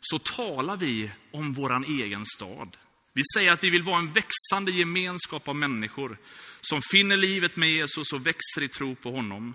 så 0.01 0.19
talar 0.19 0.77
vi 0.77 1.11
om 1.33 1.53
vår 1.53 1.85
egen 1.85 2.25
stad. 2.25 2.77
Vi 3.13 3.23
säger 3.35 3.53
att 3.53 3.65
vi 3.65 3.71
vill 3.71 3.83
vara 3.83 3.99
en 3.99 4.13
växande 4.13 4.73
gemenskap 4.73 5.49
av 5.49 5.57
människor 5.57 6.19
som 6.61 6.83
finner 6.83 7.17
livet 7.17 7.57
med 7.57 7.71
Jesus 7.71 8.13
och 8.13 8.27
växer 8.27 8.63
i 8.63 8.69
tro 8.69 8.95
på 8.95 9.11
honom. 9.11 9.55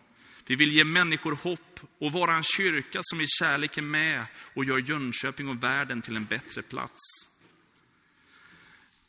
Vi 0.50 0.56
vill 0.56 0.72
ge 0.72 0.84
människor 0.84 1.32
hopp 1.44 1.80
och 2.00 2.12
vara 2.12 2.34
en 2.34 2.44
kyrka 2.44 3.00
som 3.02 3.22
i 3.22 3.26
kärlek 3.28 3.78
är 3.78 3.82
med 3.82 4.26
och 4.54 4.66
gör 4.66 4.78
Jönköping 4.78 5.50
och 5.50 5.64
världen 5.64 6.02
till 6.02 6.16
en 6.16 6.26
bättre 6.26 6.62
plats. 6.62 7.00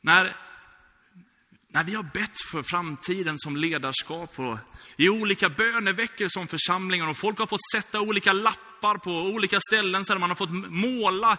När, 0.00 0.36
när 1.68 1.84
vi 1.84 1.94
har 1.94 2.02
bett 2.02 2.40
för 2.50 2.62
framtiden 2.62 3.38
som 3.38 3.56
ledarskap 3.56 4.38
och 4.38 4.58
i 4.96 5.08
olika 5.08 5.48
böneveckor 5.48 6.28
som 6.28 6.46
församlingar 6.46 7.08
och 7.08 7.16
folk 7.16 7.38
har 7.38 7.46
fått 7.46 7.70
sätta 7.74 8.00
olika 8.00 8.32
lappar 8.32 8.98
på 8.98 9.10
olika 9.10 9.60
ställen 9.60 10.04
så 10.04 10.18
man 10.18 10.30
har 10.30 10.36
fått 10.36 10.52
måla 10.70 11.38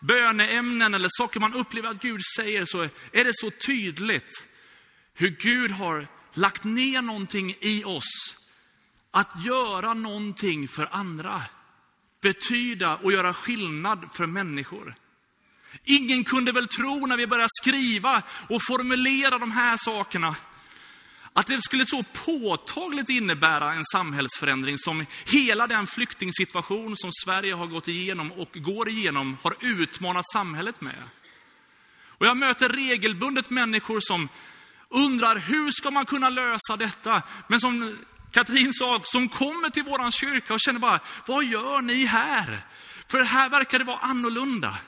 böneämnen 0.00 0.94
eller 0.94 1.08
saker 1.10 1.40
man 1.40 1.54
upplever 1.54 1.90
att 1.90 2.02
Gud 2.02 2.20
säger 2.36 2.64
så 2.64 2.82
är 3.12 3.24
det 3.24 3.32
så 3.34 3.50
tydligt 3.50 4.48
hur 5.14 5.28
Gud 5.28 5.70
har 5.70 6.08
lagt 6.34 6.64
ner 6.64 7.02
någonting 7.02 7.54
i 7.60 7.84
oss 7.84 8.41
att 9.12 9.44
göra 9.44 9.94
någonting 9.94 10.68
för 10.68 10.88
andra. 10.92 11.42
Betyda 12.22 12.96
och 12.96 13.12
göra 13.12 13.34
skillnad 13.34 14.08
för 14.12 14.26
människor. 14.26 14.94
Ingen 15.84 16.24
kunde 16.24 16.52
väl 16.52 16.68
tro 16.68 17.06
när 17.06 17.16
vi 17.16 17.26
började 17.26 17.48
skriva 17.62 18.22
och 18.48 18.62
formulera 18.62 19.38
de 19.38 19.50
här 19.50 19.76
sakerna, 19.76 20.36
att 21.32 21.46
det 21.46 21.62
skulle 21.62 21.86
så 21.86 22.02
påtagligt 22.02 23.08
innebära 23.08 23.72
en 23.72 23.84
samhällsförändring 23.92 24.78
som 24.78 25.06
hela 25.26 25.66
den 25.66 25.86
flyktingsituation 25.86 26.96
som 26.96 27.10
Sverige 27.24 27.54
har 27.54 27.66
gått 27.66 27.88
igenom 27.88 28.32
och 28.32 28.50
går 28.54 28.88
igenom 28.88 29.38
har 29.42 29.54
utmanat 29.60 30.28
samhället 30.32 30.80
med. 30.80 31.02
Och 32.04 32.26
jag 32.26 32.36
möter 32.36 32.68
regelbundet 32.68 33.50
människor 33.50 34.00
som 34.00 34.28
undrar 34.88 35.36
hur 35.36 35.70
ska 35.70 35.90
man 35.90 36.06
kunna 36.06 36.28
lösa 36.28 36.76
detta? 36.76 37.22
Men 37.48 37.60
som 37.60 37.98
Katrin 38.32 38.72
sa, 38.72 39.00
som 39.04 39.28
kommer 39.28 39.70
till 39.70 39.82
vår 39.82 40.10
kyrka 40.10 40.54
och 40.54 40.60
känner 40.60 40.80
bara, 40.80 41.00
vad 41.26 41.44
gör 41.44 41.80
ni 41.80 42.04
här? 42.04 42.60
För 43.08 43.22
här 43.22 43.48
verkar 43.48 43.78
det 43.78 43.84
vara 43.84 43.98
annorlunda. 43.98 44.78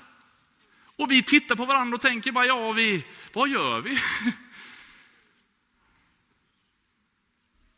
Och 0.97 1.11
vi 1.11 1.23
tittar 1.23 1.57
på 1.57 1.65
varandra 1.65 1.95
och 1.95 2.01
tänker 2.01 2.33
bara, 2.33 2.47
ja, 2.47 2.73
vi, 2.73 3.05
vad 3.33 3.49
gör 3.49 3.81
vi? 3.81 3.99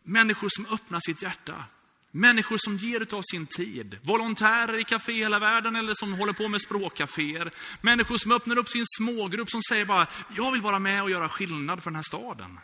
Människor 0.03 0.49
som 0.51 0.67
öppnar 0.67 1.01
sitt 1.01 1.23
hjärta. 1.23 1.65
Människor 2.11 2.57
som 2.59 2.77
ger 2.77 3.01
utav 3.01 3.23
sin 3.23 3.47
tid. 3.47 3.99
Volontärer 4.03 4.79
i 4.79 4.85
Café 4.85 5.13
hela 5.13 5.39
världen 5.39 5.77
eller 5.77 5.95
som 5.95 6.13
håller 6.13 6.33
på 6.33 6.49
med 6.49 6.61
språkcaféer. 6.61 7.51
Människor 7.81 8.17
som 8.17 8.33
öppnar 8.33 8.59
upp 8.59 8.69
sin 8.69 8.85
smågrupp 8.99 9.51
som 9.51 9.63
säger 9.63 9.85
bara, 9.85 10.07
jag 10.37 10.53
vill 10.53 10.61
vara 10.61 10.79
med 10.79 11.03
och 11.03 11.11
göra 11.11 11.29
skillnad 11.29 11.83
för 11.83 11.91
den 11.91 11.97
här 11.97 12.03
staden. 12.03 12.61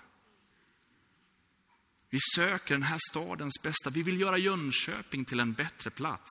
Vi 2.13 2.19
söker 2.35 2.75
den 2.75 2.83
här 2.83 2.99
stadens 3.11 3.63
bästa. 3.63 3.91
Vi 3.91 4.03
vill 4.03 4.21
göra 4.21 4.39
Jönköping 4.39 5.25
till 5.25 5.41
en 5.41 5.53
bättre 5.53 5.91
plats. 5.91 6.31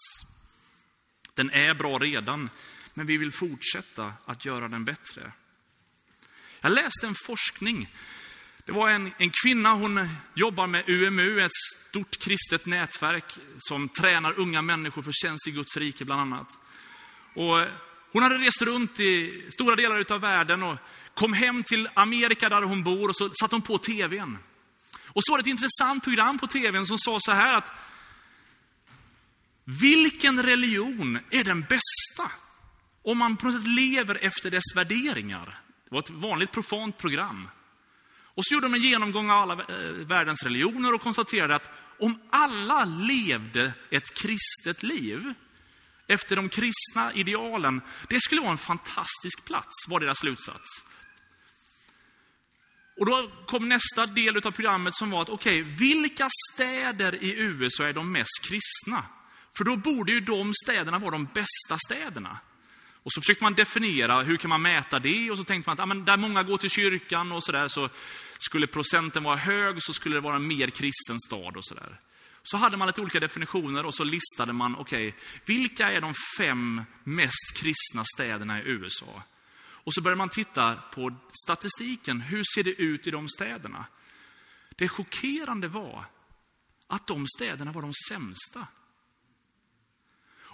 Den 1.33 1.51
är 1.51 1.73
bra 1.73 2.00
redan, 2.00 2.50
men 2.93 3.05
vi 3.05 3.17
vill 3.17 3.31
fortsätta 3.31 4.13
att 4.25 4.45
göra 4.45 4.67
den 4.67 4.85
bättre. 4.85 5.31
Jag 6.61 6.71
läste 6.71 7.07
en 7.07 7.15
forskning 7.15 7.89
det 8.65 8.71
var 8.71 8.89
en, 8.89 9.11
en 9.17 9.31
kvinna, 9.43 9.73
hon 9.73 10.09
jobbar 10.33 10.67
med 10.67 10.89
UMU, 10.89 11.41
ett 11.41 11.51
stort 11.89 12.17
kristet 12.19 12.65
nätverk 12.65 13.25
som 13.57 13.89
tränar 13.89 14.39
unga 14.39 14.61
människor 14.61 15.01
för 15.01 15.11
tjänst 15.13 15.47
i 15.47 15.51
Guds 15.51 15.77
rike 15.77 16.05
bland 16.05 16.21
annat. 16.21 16.47
Och 17.35 17.65
hon 18.11 18.23
hade 18.23 18.35
rest 18.35 18.61
runt 18.61 19.00
i 19.00 19.43
stora 19.53 19.75
delar 19.75 20.11
av 20.11 20.21
världen 20.21 20.63
och 20.63 20.77
kom 21.13 21.33
hem 21.33 21.63
till 21.63 21.89
Amerika 21.93 22.50
där 22.50 22.61
hon 22.61 22.83
bor 22.83 23.09
och 23.09 23.15
så 23.15 23.29
satte 23.29 23.55
hon 23.55 23.61
på 23.61 23.77
tvn. 23.77 24.38
Och 25.13 25.24
så 25.24 25.32
var 25.32 25.38
det 25.38 25.41
ett 25.41 25.48
intressant 25.48 26.03
program 26.03 26.39
på 26.39 26.48
tvn 26.48 26.86
som 26.86 26.98
sa 26.98 27.18
så 27.20 27.32
här 27.32 27.53
att 27.53 27.72
vilken 29.63 30.44
religion 30.44 31.20
är 31.30 31.44
den 31.44 31.62
bästa? 31.62 32.32
Om 33.03 33.18
man 33.18 33.38
på 33.38 33.46
något 33.46 33.56
sätt 33.56 33.68
lever 33.68 34.15
efter 34.15 34.50
dess 34.50 34.75
värderingar. 34.75 35.46
Det 35.84 35.96
var 35.96 36.00
ett 36.00 36.10
vanligt 36.10 36.51
profant 36.51 36.98
program. 36.98 37.50
Och 38.36 38.46
så 38.46 38.53
gjorde 38.53 38.65
de 38.65 38.74
en 38.74 38.82
genomgång 38.82 39.30
av 39.30 39.38
alla 39.38 39.53
eh, 39.53 39.91
världens 39.91 40.44
religioner 40.44 40.94
och 40.94 41.01
konstaterade 41.01 41.56
att 41.56 41.70
om 42.00 42.20
alla 42.30 42.86
levde 42.86 43.74
ett 43.89 44.13
kristet 44.13 44.84
liv 44.84 45.34
efter 46.08 46.36
de 46.36 46.50
kristna 46.50 47.13
idealen, 47.13 47.82
det 48.08 48.22
skulle 48.22 48.41
vara 48.41 48.51
en 48.51 48.58
fantastisk 48.58 49.46
plats, 49.46 49.88
var 49.88 50.00
deras 50.00 50.18
slutsats. 50.20 50.84
Och 53.01 53.08
då 53.08 53.31
kom 53.46 53.70
nästa 53.70 54.05
del 54.05 54.38
av 54.38 54.51
programmet 54.51 54.96
som 54.96 55.12
var 55.12 55.22
att, 55.22 55.29
okej, 55.29 55.62
okay, 55.62 55.74
vilka 55.74 56.29
städer 56.53 57.24
i 57.24 57.31
USA 57.31 57.88
är 57.88 57.93
de 57.93 58.12
mest 58.12 58.41
kristna? 58.43 59.03
För 59.58 59.63
då 59.63 59.75
borde 59.75 60.12
ju 60.12 60.20
de 60.20 60.53
städerna 60.63 61.00
vara 61.00 61.12
de 61.12 61.25
bästa 61.25 61.77
städerna. 61.86 62.38
Och 63.03 63.12
så 63.12 63.22
försökte 63.22 63.43
man 63.43 63.53
definiera, 63.53 64.22
hur 64.22 64.38
kan 64.38 64.50
man 64.50 64.62
mäta 64.62 65.00
det? 65.00 65.31
Och 65.31 65.38
så 65.38 65.43
tänkte 65.43 65.70
man 65.70 65.74
att 65.74 65.79
ja, 65.79 65.86
men 65.86 66.05
där 66.05 66.17
många 66.17 66.43
går 66.43 66.58
till 66.58 66.70
kyrkan 66.70 67.31
och 67.31 67.43
sådär, 67.43 67.67
så 67.67 67.89
skulle 68.38 68.67
procenten 68.67 69.24
vara 69.24 69.36
hög 69.36 69.84
så 69.84 69.93
skulle 69.93 70.15
det 70.15 70.22
vara 70.22 70.36
en 70.36 70.48
mer 70.48 70.67
kristen 70.67 71.20
stad 71.20 71.58
och 71.58 71.65
sådär. 71.65 72.00
Så 72.43 72.58
hade 72.58 72.77
man 72.77 72.88
lite 72.88 73.01
olika 73.01 73.20
definitioner 73.20 73.86
och 73.86 73.93
så 73.93 74.03
listade 74.03 74.53
man, 74.53 74.75
okej, 74.75 75.08
okay, 75.08 75.20
vilka 75.46 75.91
är 75.91 76.01
de 76.01 76.13
fem 76.38 76.81
mest 77.03 77.53
kristna 77.55 78.03
städerna 78.15 78.62
i 78.62 78.63
USA? 78.65 79.24
Och 79.83 79.93
så 79.93 80.01
började 80.01 80.17
man 80.17 80.29
titta 80.29 80.75
på 80.75 81.15
statistiken, 81.45 82.21
hur 82.21 82.43
ser 82.55 82.63
det 82.63 82.81
ut 82.81 83.07
i 83.07 83.11
de 83.11 83.29
städerna? 83.29 83.85
Det 84.75 84.89
chockerande 84.89 85.67
var 85.67 86.05
att 86.88 87.07
de 87.07 87.27
städerna 87.27 87.71
var 87.71 87.81
de 87.81 87.93
sämsta. 88.09 88.67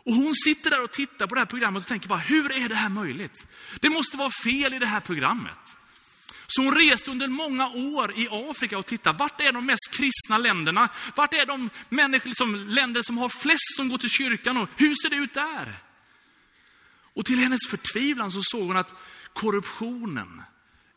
Och 0.07 0.13
hon 0.13 0.35
sitter 0.35 0.69
där 0.69 0.83
och 0.83 0.91
tittar 0.91 1.27
på 1.27 1.35
det 1.35 1.41
här 1.41 1.45
programmet 1.45 1.83
och 1.83 1.87
tänker 1.87 2.07
bara, 2.07 2.19
hur 2.19 2.51
är 2.51 2.69
det 2.69 2.75
här 2.75 2.89
möjligt? 2.89 3.47
Det 3.79 3.89
måste 3.89 4.17
vara 4.17 4.31
fel 4.43 4.73
i 4.73 4.79
det 4.79 4.85
här 4.85 4.99
programmet. 4.99 5.77
Så 6.47 6.63
hon 6.63 6.75
reste 6.75 7.11
under 7.11 7.27
många 7.27 7.69
år 7.69 8.13
i 8.15 8.27
Afrika 8.31 8.77
och 8.77 8.85
tittade, 8.85 9.17
vart 9.17 9.41
är 9.41 9.51
de 9.51 9.65
mest 9.65 9.91
kristna 9.91 10.37
länderna? 10.37 10.89
Vart 11.15 11.33
är 11.33 11.45
de 11.45 11.69
människor, 11.89 12.27
liksom, 12.27 12.55
länder 12.55 13.01
som 13.01 13.17
har 13.17 13.29
flest 13.29 13.75
som 13.75 13.89
går 13.89 13.97
till 13.97 14.09
kyrkan 14.09 14.57
och 14.57 14.69
hur 14.75 14.95
ser 14.95 15.09
det 15.09 15.15
ut 15.15 15.33
där? 15.33 15.86
Och 17.17 17.25
till 17.25 17.39
hennes 17.39 17.67
förtvivlan 17.69 18.31
så 18.31 18.41
såg 18.43 18.67
hon 18.67 18.77
att 18.77 18.93
korruptionen, 19.33 20.41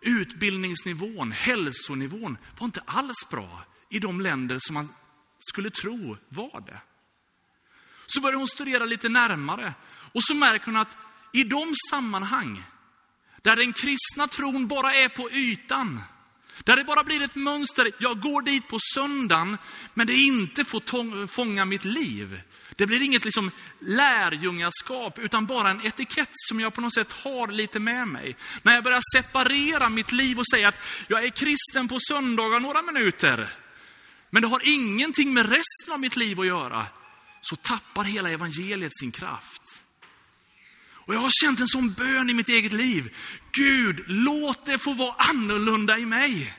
utbildningsnivån, 0.01 1.33
hälsonivån 1.33 2.39
var 2.59 2.65
inte 2.65 2.83
alls 2.85 3.29
bra 3.31 3.63
i 3.91 3.99
de 3.99 4.21
länder 4.21 4.59
som 4.61 4.75
man 4.75 4.89
skulle 5.39 5.71
tro 5.71 6.17
var 6.29 6.61
det. 6.67 6.81
Så 8.07 8.21
börjar 8.21 8.37
hon 8.37 8.49
studera 8.49 8.85
lite 8.85 9.09
närmare 9.09 9.75
och 10.13 10.23
så 10.23 10.35
märker 10.35 10.67
hon 10.67 10.77
att 10.77 10.99
i 11.33 11.45
de 11.45 11.75
sammanhang 11.91 12.65
där 13.43 13.57
den 13.57 13.73
kristna 13.73 14.27
tron 14.27 14.69
bara 14.69 14.95
är 14.95 15.09
på 15.09 15.31
ytan, 15.31 16.01
där 16.65 16.77
det 16.77 16.85
bara 16.85 17.05
blir 17.05 17.23
ett 17.23 17.35
mönster, 17.35 17.93
jag 17.99 18.21
går 18.21 18.43
dit 18.43 18.69
på 18.69 18.79
söndagen, 18.95 19.59
men 19.95 20.07
det 20.07 20.15
inte 20.15 20.65
får 20.65 21.27
fånga 21.27 21.65
mitt 21.65 21.85
liv. 21.85 22.41
Det 22.77 22.87
blir 22.87 23.03
inget 23.03 23.25
liksom 23.25 23.51
lärjungaskap, 23.81 25.19
utan 25.19 25.47
bara 25.47 25.71
en 25.71 25.87
etikett 25.87 26.31
som 26.33 26.61
jag 26.61 26.75
på 26.75 26.81
något 26.81 26.95
sätt 26.95 27.13
har 27.13 27.47
lite 27.47 27.79
med 27.79 28.09
mig. 28.09 28.37
När 28.63 28.75
jag 28.75 28.85
börjar 28.85 29.01
separera 29.17 29.89
mitt 29.89 30.13
liv 30.13 30.39
och 30.39 30.47
säga 30.55 30.69
att 30.69 30.81
jag 31.09 31.25
är 31.25 31.31
kristen 31.31 31.89
på 31.89 31.99
söndagar 32.09 32.61
några 32.61 32.83
minuter, 32.83 33.49
men 34.31 34.43
det 34.43 34.49
har 34.49 34.63
ingenting 34.65 35.35
med 35.35 35.47
resten 35.47 35.93
av 35.93 36.01
mitt 36.01 36.17
liv 36.17 36.41
att 36.41 36.47
göra, 36.47 36.87
så 37.41 37.57
tappar 37.57 38.05
hela 38.05 38.31
evangeliet 38.31 38.97
sin 38.97 39.13
kraft. 39.13 39.63
Och 41.11 41.15
jag 41.15 41.21
har 41.21 41.31
känt 41.31 41.61
en 41.61 41.69
sån 41.69 41.93
bön 41.93 42.31
i 42.31 42.35
mitt 42.35 42.49
eget 42.49 42.73
liv. 42.73 43.15
Gud, 43.53 44.05
låt 44.07 44.67
det 44.67 44.79
få 44.79 44.93
vara 44.93 45.15
annorlunda 45.19 45.99
i 45.99 46.07
mig. 46.07 46.57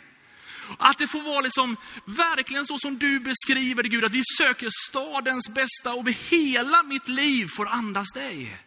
Att 0.77 0.98
det 0.98 1.07
får 1.07 1.21
vara 1.21 1.41
liksom 1.41 1.77
verkligen 2.05 2.65
så 2.65 2.77
som 2.77 2.98
du 2.98 3.19
beskriver 3.19 3.83
det 3.83 3.89
Gud, 3.89 4.05
att 4.05 4.12
vi 4.12 4.21
söker 4.38 4.69
stadens 4.89 5.50
bästa 5.50 5.93
och 5.93 6.10
hela 6.10 6.83
mitt 6.83 7.07
liv 7.07 7.48
får 7.48 7.67
andas 7.67 8.12
dig. 8.13 8.57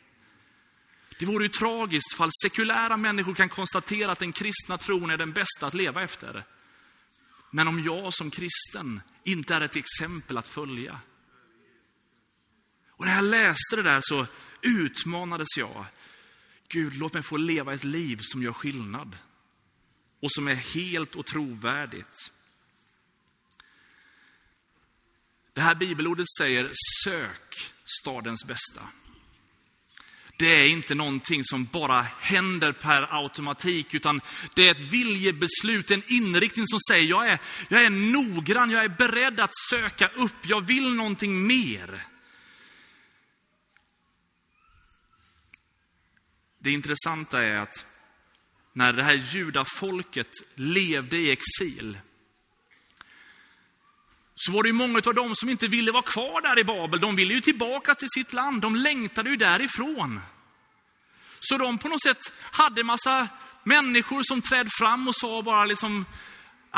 Det 1.18 1.26
vore 1.26 1.44
ju 1.44 1.48
tragiskt 1.48 2.14
fall 2.14 2.30
sekulära 2.42 2.96
människor 2.96 3.34
kan 3.34 3.48
konstatera 3.48 4.12
att 4.12 4.18
den 4.18 4.32
kristna 4.32 4.78
tron 4.78 5.10
är 5.10 5.16
den 5.16 5.32
bästa 5.32 5.66
att 5.66 5.74
leva 5.74 6.02
efter. 6.02 6.44
Men 7.50 7.68
om 7.68 7.84
jag 7.84 8.14
som 8.14 8.30
kristen 8.30 9.00
inte 9.24 9.54
är 9.54 9.60
ett 9.60 9.76
exempel 9.76 10.38
att 10.38 10.48
följa. 10.48 11.00
Och 12.90 13.06
när 13.06 13.14
jag 13.14 13.24
läste 13.24 13.76
det 13.76 13.82
där 13.82 14.00
så 14.02 14.26
utmanades 14.62 15.48
jag. 15.58 15.84
Gud, 16.74 16.96
låt 16.96 17.14
mig 17.14 17.22
få 17.22 17.36
leva 17.36 17.74
ett 17.74 17.84
liv 17.84 18.18
som 18.22 18.42
gör 18.42 18.52
skillnad 18.52 19.16
och 20.20 20.32
som 20.32 20.48
är 20.48 20.54
helt 20.54 21.14
och 21.14 21.26
trovärdigt. 21.26 22.32
Det 25.52 25.60
här 25.60 25.74
bibelordet 25.74 26.26
säger 26.38 26.70
sök 27.04 27.72
stadens 27.84 28.44
bästa. 28.44 28.88
Det 30.36 30.46
är 30.46 30.68
inte 30.68 30.94
någonting 30.94 31.44
som 31.44 31.64
bara 31.64 32.02
händer 32.02 32.72
per 32.72 33.22
automatik, 33.22 33.94
utan 33.94 34.20
det 34.54 34.68
är 34.68 34.70
ett 34.70 34.92
viljebeslut, 34.92 35.90
en 35.90 36.02
inriktning 36.08 36.66
som 36.66 36.80
säger 36.88 37.08
jag 37.08 37.28
är, 37.28 37.38
jag 37.68 37.84
är 37.84 37.90
noggrann, 37.90 38.70
jag 38.70 38.84
är 38.84 38.88
beredd 38.88 39.40
att 39.40 39.56
söka 39.70 40.08
upp, 40.08 40.46
jag 40.46 40.60
vill 40.60 40.94
någonting 40.94 41.46
mer. 41.46 42.13
Det 46.64 46.70
intressanta 46.70 47.42
är 47.42 47.56
att 47.56 47.86
när 48.72 48.92
det 48.92 49.02
här 49.02 49.12
judafolket 49.12 50.30
levde 50.54 51.16
i 51.16 51.30
exil, 51.30 51.98
så 54.34 54.52
var 54.52 54.62
det 54.62 54.68
ju 54.68 54.72
många 54.72 55.02
av 55.06 55.14
dem 55.14 55.34
som 55.34 55.48
inte 55.48 55.68
ville 55.68 55.92
vara 55.92 56.02
kvar 56.02 56.40
där 56.40 56.58
i 56.58 56.64
Babel. 56.64 57.00
De 57.00 57.16
ville 57.16 57.34
ju 57.34 57.40
tillbaka 57.40 57.94
till 57.94 58.08
sitt 58.10 58.32
land, 58.32 58.62
de 58.62 58.76
längtade 58.76 59.30
ju 59.30 59.36
därifrån. 59.36 60.20
Så 61.40 61.58
de 61.58 61.78
på 61.78 61.88
något 61.88 62.02
sätt 62.02 62.32
hade 62.40 62.84
massa 62.84 63.28
människor 63.64 64.22
som 64.22 64.42
trädde 64.42 64.70
fram 64.78 65.08
och 65.08 65.14
sa 65.16 65.42
bara 65.42 65.64
liksom, 65.64 66.04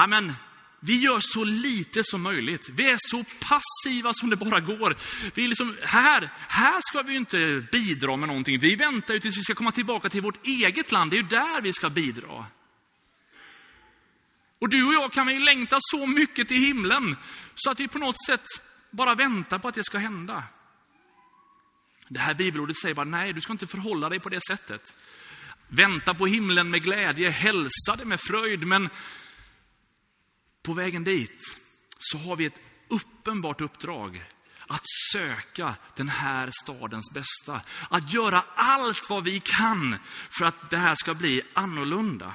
men 0.09 0.35
vi 0.81 0.99
gör 0.99 1.21
så 1.21 1.45
lite 1.45 2.05
som 2.05 2.23
möjligt. 2.23 2.69
Vi 2.69 2.89
är 2.89 2.99
så 2.99 3.25
passiva 3.41 4.13
som 4.13 4.31
det 4.31 4.37
bara 4.37 4.61
går. 4.61 4.97
Vi 5.35 5.45
är 5.45 5.49
liksom, 5.49 5.77
här, 5.83 6.31
här 6.49 6.81
ska 6.81 7.03
vi 7.03 7.17
inte 7.17 7.67
bidra 7.73 8.17
med 8.17 8.29
någonting. 8.29 8.59
Vi 8.59 8.77
väntar 8.77 9.15
ju 9.15 9.21
tills 9.21 9.39
vi 9.39 9.43
ska 9.43 9.55
komma 9.55 9.73
tillbaka 9.73 10.09
till 10.09 10.23
vårt 10.23 10.47
eget 10.47 10.93
land. 10.93 11.11
Det 11.11 11.17
är 11.17 11.23
ju 11.23 11.29
där 11.29 11.61
vi 11.61 11.73
ska 11.73 11.91
bidra. 11.91 12.47
Och 14.59 14.69
du 14.69 14.87
och 14.87 14.95
jag 14.95 15.13
kan 15.13 15.29
ju 15.29 15.39
längta 15.39 15.77
så 15.81 16.07
mycket 16.07 16.49
till 16.49 16.61
himlen 16.61 17.17
så 17.55 17.71
att 17.71 17.81
vi 17.81 17.89
på 17.89 17.99
något 17.99 18.25
sätt 18.27 18.45
bara 18.91 19.15
väntar 19.15 19.59
på 19.59 19.69
att 19.69 19.75
det 19.75 19.85
ska 19.85 19.99
hända. 19.99 20.43
Det 22.09 22.21
här 22.21 22.35
bibelordet 22.35 22.77
säger 22.77 22.95
bara, 22.95 23.05
nej, 23.05 23.33
du 23.33 23.41
ska 23.41 23.53
inte 23.53 23.67
förhålla 23.67 24.09
dig 24.09 24.21
på 24.21 24.29
det 24.29 24.41
sättet. 24.49 24.95
Vänta 25.69 26.15
på 26.15 26.27
himlen 26.27 26.71
med 26.71 26.83
glädje, 26.83 27.31
hälsa 27.31 27.97
det 27.99 28.05
med 28.05 28.21
fröjd, 28.21 28.67
men 28.67 28.91
på 30.67 30.73
vägen 30.73 31.05
dit 31.05 31.59
så 31.99 32.19
har 32.19 32.37
vi 32.37 32.45
ett 32.45 32.61
uppenbart 32.89 33.61
uppdrag 33.61 34.25
att 34.67 34.83
söka 35.13 35.75
den 35.97 36.09
här 36.09 36.51
stadens 36.63 37.11
bästa. 37.15 37.61
Att 37.89 38.13
göra 38.13 38.45
allt 38.55 39.11
vad 39.11 39.25
vi 39.25 39.41
kan 39.41 39.97
för 40.31 40.45
att 40.45 40.71
det 40.71 40.77
här 40.77 40.95
ska 40.95 41.15
bli 41.15 41.43
annorlunda. 41.53 42.35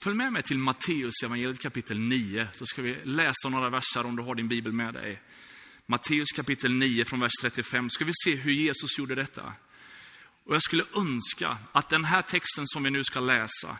Följ 0.00 0.16
med 0.16 0.32
mig 0.32 0.42
till 0.42 0.58
Matteus 0.58 1.22
evangeliet 1.24 1.60
kapitel 1.60 1.98
9, 1.98 2.48
så 2.52 2.66
ska 2.66 2.82
vi 2.82 3.04
läsa 3.04 3.48
några 3.48 3.70
verser 3.70 4.06
om 4.06 4.16
du 4.16 4.22
har 4.22 4.34
din 4.34 4.48
bibel 4.48 4.72
med 4.72 4.94
dig. 4.94 5.22
Matteus 5.86 6.28
kapitel 6.36 6.74
9 6.74 7.04
från 7.04 7.20
vers 7.20 7.32
35, 7.42 7.90
ska 7.90 8.04
vi 8.04 8.12
se 8.24 8.34
hur 8.34 8.52
Jesus 8.52 8.98
gjorde 8.98 9.14
detta. 9.14 9.52
Och 10.48 10.54
jag 10.54 10.62
skulle 10.62 10.84
önska 10.96 11.56
att 11.72 11.88
den 11.88 12.04
här 12.04 12.22
texten 12.22 12.66
som 12.66 12.82
vi 12.82 12.90
nu 12.90 13.04
ska 13.04 13.20
läsa, 13.20 13.76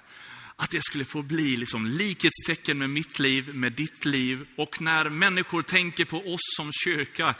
att 0.57 0.71
det 0.71 0.83
skulle 0.83 1.05
få 1.05 1.23
bli 1.23 1.57
liksom 1.57 1.87
likhetstecken 1.87 2.79
med 2.79 2.91
mitt 2.91 3.19
liv, 3.19 3.55
med 3.55 3.73
ditt 3.73 4.05
liv. 4.05 4.47
Och 4.57 4.81
när 4.81 5.11
människor 5.11 5.63
tänker 5.63 6.05
på 6.05 6.19
oss 6.19 6.41
som 6.57 6.71
kyrka, 6.85 7.35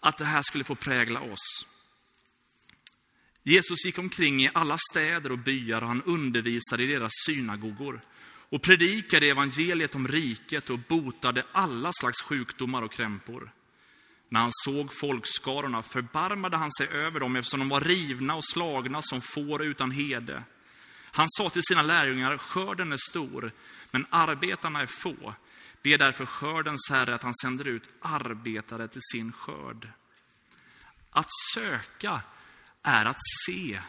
att 0.00 0.18
det 0.18 0.24
här 0.24 0.42
skulle 0.42 0.64
få 0.64 0.74
prägla 0.74 1.20
oss. 1.20 1.66
Jesus 3.42 3.84
gick 3.86 3.98
omkring 3.98 4.44
i 4.44 4.50
alla 4.54 4.78
städer 4.90 5.32
och 5.32 5.38
byar 5.38 5.82
och 5.82 5.88
han 5.88 6.02
undervisade 6.02 6.82
i 6.82 6.86
deras 6.86 7.12
synagogor 7.26 8.00
och 8.48 8.62
predikade 8.62 9.26
evangeliet 9.26 9.94
om 9.94 10.08
riket 10.08 10.70
och 10.70 10.78
botade 10.78 11.42
alla 11.52 11.92
slags 11.92 12.22
sjukdomar 12.22 12.82
och 12.82 12.92
krämpor. 12.92 13.50
När 14.28 14.40
han 14.40 14.50
såg 14.52 14.92
folkskarorna 15.00 15.82
förbarmade 15.82 16.56
han 16.56 16.70
sig 16.70 16.88
över 16.88 17.20
dem 17.20 17.36
eftersom 17.36 17.60
de 17.60 17.68
var 17.68 17.80
rivna 17.80 18.34
och 18.34 18.44
slagna 18.44 19.02
som 19.02 19.20
får 19.20 19.62
utan 19.62 19.90
hede. 19.90 20.42
Han 21.16 21.26
sa 21.28 21.50
till 21.50 21.62
sina 21.62 21.82
lärjungar, 21.82 22.38
skörden 22.38 22.92
är 22.92 23.10
stor, 23.10 23.52
men 23.90 24.06
arbetarna 24.10 24.80
är 24.80 24.86
få. 24.86 25.34
Be 25.82 25.96
därför 25.96 26.26
skördens 26.26 26.90
herre 26.90 27.14
att 27.14 27.22
han 27.22 27.34
sänder 27.42 27.68
ut 27.68 27.88
arbetare 28.00 28.88
till 28.88 29.02
sin 29.12 29.32
skörd. 29.32 29.88
Att 31.10 31.28
söka 31.54 32.20
är 32.82 33.04
att 33.04 33.18
se. 33.46 33.80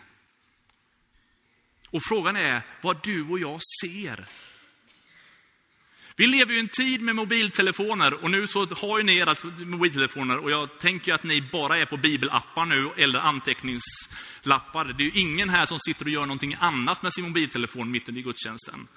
Och 1.89 2.01
frågan 2.03 2.35
är 2.35 2.61
vad 2.81 3.03
du 3.03 3.29
och 3.29 3.39
jag 3.39 3.59
ser. 3.81 4.27
Vi 6.19 6.27
lever 6.27 6.51
ju 6.51 6.57
i 6.57 6.59
en 6.59 6.67
tid 6.67 7.01
med 7.01 7.15
mobiltelefoner 7.15 8.13
och 8.13 8.31
nu 8.31 8.47
så 8.47 8.65
har 8.65 8.97
ju 8.97 9.03
ni 9.03 9.17
era 9.17 9.35
mobiltelefoner 9.57 10.37
och 10.37 10.51
jag 10.51 10.79
tänker 10.79 11.13
att 11.13 11.23
ni 11.23 11.41
bara 11.41 11.77
är 11.77 11.85
på 11.85 11.97
bibelappar 11.97 12.65
nu 12.65 12.91
eller 12.97 13.19
anteckningslappar. 13.19 14.85
Det 14.85 15.03
är 15.03 15.05
ju 15.05 15.21
ingen 15.21 15.49
här 15.49 15.65
som 15.65 15.79
sitter 15.79 16.05
och 16.05 16.11
gör 16.11 16.21
någonting 16.21 16.55
annat 16.59 17.01
med 17.01 17.13
sin 17.13 17.23
mobiltelefon 17.23 17.91
mitt 17.91 18.09
under 18.09 18.21
gudstjänsten. 18.21 18.87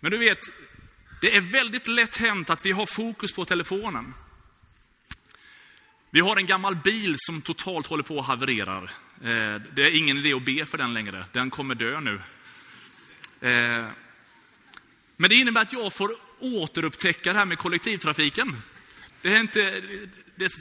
Men 0.00 0.10
du 0.10 0.18
vet, 0.18 0.38
det 1.20 1.36
är 1.36 1.40
väldigt 1.40 1.88
lätt 1.88 2.16
hänt 2.16 2.50
att 2.50 2.66
vi 2.66 2.72
har 2.72 2.86
fokus 2.86 3.32
på 3.32 3.44
telefonen. 3.44 4.14
Vi 6.10 6.20
har 6.20 6.36
en 6.36 6.46
gammal 6.46 6.76
bil 6.76 7.14
som 7.18 7.42
totalt 7.42 7.86
håller 7.86 8.02
på 8.02 8.20
att 8.20 8.26
havererar. 8.26 8.82
Eh, 9.20 9.62
det 9.74 9.82
är 9.82 9.96
ingen 9.96 10.18
idé 10.18 10.34
att 10.34 10.44
be 10.44 10.66
för 10.66 10.78
den 10.78 10.94
längre, 10.94 11.24
den 11.32 11.50
kommer 11.50 11.74
dö 11.74 12.00
nu. 12.00 12.20
Eh, 13.48 13.86
men 15.20 15.30
det 15.30 15.36
innebär 15.36 15.62
att 15.62 15.72
jag 15.72 15.92
får 15.92 16.16
återupptäcka 16.38 17.32
det 17.32 17.38
här 17.38 17.46
med 17.46 17.58
kollektivtrafiken. 17.58 18.62
Det 19.22 19.34
är 19.34 19.40
inte, 19.40 19.82
det 20.36 20.52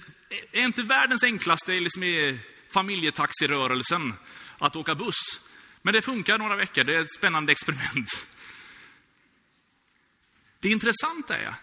är 0.52 0.66
inte 0.66 0.84
världens 0.84 1.24
enklaste 1.24 1.80
liksom 1.80 2.04
i 2.04 2.40
familjetaxirörelsen 2.70 4.14
att 4.58 4.76
åka 4.76 4.96
buss. 4.96 5.50
Men 5.82 5.94
det 5.94 6.02
funkar 6.02 6.38
några 6.38 6.56
veckor, 6.56 6.84
det 6.84 6.96
är 6.96 7.00
ett 7.00 7.14
spännande 7.14 7.52
experiment. 7.52 8.28
Det 10.60 10.70
intressanta 10.70 11.38
är, 11.38 11.54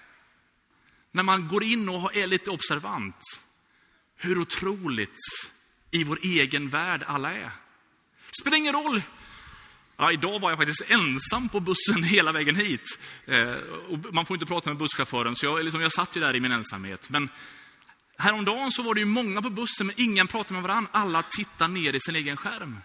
när 1.12 1.22
man 1.22 1.48
går 1.48 1.64
in 1.64 1.88
och 1.88 2.16
är 2.16 2.26
lite 2.26 2.50
observant, 2.50 3.40
hur 4.16 4.38
otroligt 4.38 5.20
i 5.90 6.04
vår 6.04 6.18
egen 6.22 6.68
värld 6.68 7.02
alla 7.06 7.32
är. 7.32 7.50
Spelar 8.40 8.56
ingen 8.56 8.72
roll 8.72 9.02
Ja, 9.96 10.12
idag 10.12 10.40
var 10.40 10.50
jag 10.50 10.58
faktiskt 10.58 10.90
ensam 10.90 11.48
på 11.48 11.60
bussen 11.60 12.02
hela 12.02 12.32
vägen 12.32 12.56
hit. 12.56 12.98
Eh, 13.26 13.54
man 14.12 14.26
får 14.26 14.34
inte 14.34 14.46
prata 14.46 14.70
med 14.70 14.76
busschauffören, 14.76 15.34
så 15.34 15.46
jag, 15.46 15.64
liksom, 15.64 15.80
jag 15.80 15.92
satt 15.92 16.16
ju 16.16 16.20
där 16.20 16.36
i 16.36 16.40
min 16.40 16.52
ensamhet. 16.52 17.10
Men 17.10 17.28
häromdagen 18.18 18.70
så 18.70 18.82
var 18.82 18.94
det 18.94 19.00
ju 19.00 19.06
många 19.06 19.42
på 19.42 19.50
bussen, 19.50 19.86
men 19.86 19.94
ingen 19.98 20.26
pratade 20.26 20.54
med 20.54 20.62
varandra. 20.62 20.90
Alla 20.92 21.22
tittade 21.22 21.74
ner 21.74 21.92
i 21.92 22.00
sin 22.00 22.16
egen 22.16 22.36
skärm. 22.36 22.78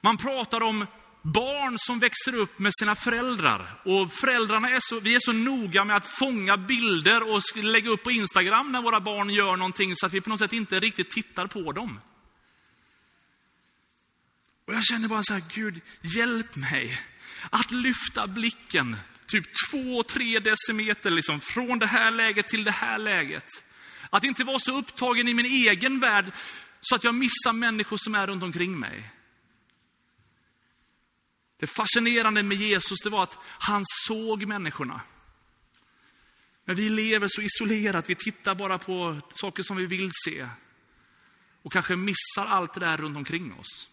Man 0.00 0.16
pratar 0.16 0.62
om 0.62 0.86
barn 1.22 1.74
som 1.78 1.98
växer 1.98 2.34
upp 2.34 2.58
med 2.58 2.72
sina 2.80 2.94
föräldrar. 2.94 3.80
Och 3.84 4.12
föräldrarna 4.12 4.70
är 4.70 4.78
så, 4.80 5.00
vi 5.00 5.14
är 5.14 5.18
så 5.20 5.32
noga 5.32 5.84
med 5.84 5.96
att 5.96 6.06
fånga 6.06 6.56
bilder 6.56 7.34
och 7.34 7.40
lägga 7.62 7.90
upp 7.90 8.02
på 8.02 8.10
Instagram 8.10 8.72
när 8.72 8.82
våra 8.82 9.00
barn 9.00 9.30
gör 9.30 9.56
någonting 9.56 9.96
så 9.96 10.06
att 10.06 10.12
vi 10.12 10.20
på 10.20 10.30
något 10.30 10.38
sätt 10.38 10.52
inte 10.52 10.80
riktigt 10.80 11.10
tittar 11.10 11.46
på 11.46 11.72
dem. 11.72 12.00
Och 14.68 14.74
jag 14.74 14.84
känner 14.84 15.08
bara 15.08 15.22
så 15.22 15.32
här, 15.32 15.42
Gud, 15.54 15.80
hjälp 16.02 16.56
mig 16.56 17.00
att 17.50 17.70
lyfta 17.70 18.26
blicken 18.26 18.96
typ 19.26 19.44
två, 19.70 20.02
tre 20.02 20.38
decimeter 20.38 21.10
liksom, 21.10 21.40
från 21.40 21.78
det 21.78 21.86
här 21.86 22.10
läget 22.10 22.48
till 22.48 22.64
det 22.64 22.70
här 22.70 22.98
läget. 22.98 23.44
Att 24.10 24.24
inte 24.24 24.44
vara 24.44 24.58
så 24.58 24.78
upptagen 24.78 25.28
i 25.28 25.34
min 25.34 25.46
egen 25.46 26.00
värld 26.00 26.32
så 26.80 26.94
att 26.94 27.04
jag 27.04 27.14
missar 27.14 27.52
människor 27.52 27.96
som 27.96 28.14
är 28.14 28.26
runt 28.26 28.42
omkring 28.42 28.78
mig. 28.78 29.10
Det 31.56 31.66
fascinerande 31.66 32.42
med 32.42 32.58
Jesus 32.58 32.98
det 33.04 33.10
var 33.10 33.22
att 33.22 33.38
han 33.58 33.82
såg 33.86 34.46
människorna. 34.46 35.00
Men 36.64 36.76
vi 36.76 36.88
lever 36.88 37.28
så 37.30 37.42
isolerat, 37.42 38.10
vi 38.10 38.14
tittar 38.14 38.54
bara 38.54 38.78
på 38.78 39.20
saker 39.34 39.62
som 39.62 39.76
vi 39.76 39.86
vill 39.86 40.10
se. 40.24 40.48
Och 41.62 41.72
kanske 41.72 41.96
missar 41.96 42.46
allt 42.46 42.74
det 42.74 42.80
där 42.80 42.96
runt 42.96 43.16
omkring 43.16 43.52
oss. 43.52 43.88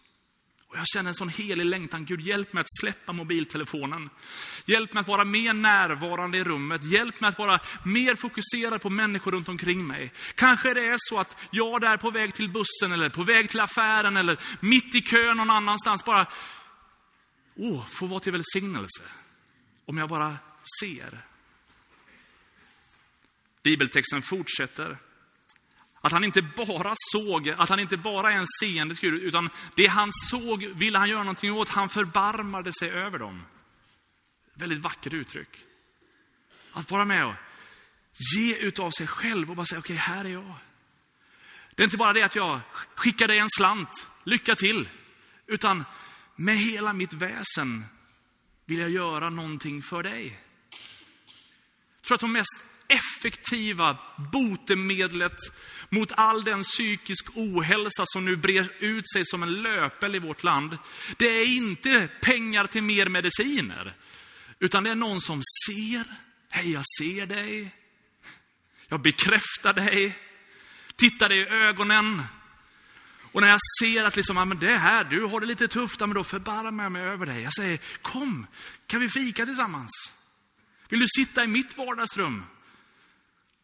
Och 0.68 0.76
jag 0.76 0.86
känner 0.86 1.08
en 1.08 1.14
sån 1.14 1.28
helig 1.28 1.64
längtan. 1.64 2.04
Gud, 2.04 2.20
hjälp 2.20 2.52
mig 2.52 2.60
att 2.60 2.74
släppa 2.80 3.12
mobiltelefonen. 3.12 4.10
Hjälp 4.66 4.92
mig 4.92 5.00
att 5.00 5.08
vara 5.08 5.24
mer 5.24 5.52
närvarande 5.52 6.38
i 6.38 6.44
rummet. 6.44 6.84
Hjälp 6.84 7.20
mig 7.20 7.28
att 7.28 7.38
vara 7.38 7.60
mer 7.84 8.14
fokuserad 8.14 8.82
på 8.82 8.90
människor 8.90 9.32
runt 9.32 9.48
omkring 9.48 9.86
mig. 9.86 10.12
Kanske 10.34 10.74
det 10.74 10.86
är 10.86 10.96
så 10.98 11.18
att 11.18 11.38
jag 11.50 11.80
där 11.80 11.96
på 11.96 12.10
väg 12.10 12.34
till 12.34 12.48
bussen 12.48 12.92
eller 12.92 13.08
på 13.08 13.22
väg 13.22 13.50
till 13.50 13.60
affären 13.60 14.16
eller 14.16 14.40
mitt 14.60 14.94
i 14.94 15.02
kön 15.02 15.36
någon 15.36 15.50
annanstans 15.50 16.04
bara, 16.04 16.26
oh, 17.56 17.86
får 17.86 18.06
vara 18.06 18.20
till 18.20 18.32
välsignelse. 18.32 19.02
Om 19.86 19.98
jag 19.98 20.08
bara 20.08 20.36
ser. 20.80 21.24
Bibeltexten 23.62 24.22
fortsätter. 24.22 24.98
Att 26.06 26.12
han 26.12 26.24
inte 26.24 26.42
bara 26.42 26.94
såg, 27.12 27.48
att 27.50 27.68
han 27.68 27.80
inte 27.80 27.96
bara 27.96 28.32
är 28.32 28.36
en 28.36 28.46
seende 28.60 28.94
Gud, 29.00 29.22
utan 29.22 29.50
det 29.74 29.86
han 29.86 30.10
såg 30.12 30.64
ville 30.64 30.98
han 30.98 31.08
göra 31.08 31.18
någonting 31.18 31.52
åt. 31.52 31.68
Han 31.68 31.88
förbarmade 31.88 32.72
sig 32.72 32.90
över 32.90 33.18
dem. 33.18 33.44
Väldigt 34.54 34.78
vackert 34.78 35.12
uttryck. 35.12 35.64
Att 36.72 36.90
vara 36.90 37.04
med 37.04 37.26
och 37.26 37.34
ge 38.36 38.56
utav 38.56 38.90
sig 38.90 39.06
själv 39.06 39.50
och 39.50 39.56
bara 39.56 39.66
säga, 39.66 39.78
okej, 39.78 39.94
okay, 39.94 40.14
här 40.14 40.24
är 40.24 40.28
jag. 40.28 40.54
Det 41.74 41.82
är 41.82 41.84
inte 41.84 41.96
bara 41.96 42.12
det 42.12 42.22
att 42.22 42.36
jag 42.36 42.60
skickar 42.94 43.28
dig 43.28 43.38
en 43.38 43.50
slant, 43.56 44.08
lycka 44.24 44.54
till. 44.54 44.88
Utan 45.46 45.84
med 46.36 46.58
hela 46.58 46.92
mitt 46.92 47.12
väsen 47.12 47.84
vill 48.64 48.78
jag 48.78 48.90
göra 48.90 49.30
någonting 49.30 49.82
för 49.82 50.02
dig. 50.02 50.40
Jag 52.00 52.02
tror 52.02 52.14
att 52.14 52.20
de 52.20 52.32
mest 52.32 52.76
effektiva 52.88 53.98
botemedlet 54.32 55.38
mot 55.88 56.12
all 56.12 56.44
den 56.44 56.62
psykisk 56.62 57.28
ohälsa 57.34 58.02
som 58.06 58.24
nu 58.24 58.36
brer 58.36 58.72
ut 58.78 59.10
sig 59.12 59.24
som 59.24 59.42
en 59.42 59.62
löpel 59.62 60.14
i 60.14 60.18
vårt 60.18 60.42
land. 60.42 60.78
Det 61.16 61.26
är 61.26 61.46
inte 61.46 62.08
pengar 62.20 62.66
till 62.66 62.82
mer 62.82 63.08
mediciner, 63.08 63.94
utan 64.58 64.84
det 64.84 64.90
är 64.90 64.94
någon 64.94 65.20
som 65.20 65.42
ser. 65.66 66.04
Hej, 66.50 66.72
jag 66.72 66.84
ser 66.98 67.26
dig. 67.26 67.70
Jag 68.88 69.02
bekräftar 69.02 69.72
dig. 69.72 70.18
Tittar 70.96 71.28
dig 71.28 71.38
i 71.38 71.48
ögonen. 71.48 72.22
Och 73.32 73.42
när 73.42 73.48
jag 73.48 73.60
ser 73.80 74.04
att 74.04 74.16
liksom, 74.16 74.36
ja, 74.36 74.44
men 74.44 74.58
det 74.58 74.76
här, 74.76 75.04
du 75.04 75.22
har 75.22 75.40
det 75.40 75.46
lite 75.46 75.68
tufft, 75.68 76.00
ja, 76.00 76.06
men 76.06 76.14
då 76.14 76.24
förbarmar 76.24 76.84
jag 76.84 76.92
mig 76.92 77.02
över 77.02 77.26
dig. 77.26 77.42
Jag 77.42 77.54
säger, 77.54 77.78
kom, 78.02 78.46
kan 78.86 79.00
vi 79.00 79.08
fika 79.08 79.46
tillsammans? 79.46 79.90
Vill 80.88 81.00
du 81.00 81.06
sitta 81.08 81.44
i 81.44 81.46
mitt 81.46 81.78
vardagsrum? 81.78 82.44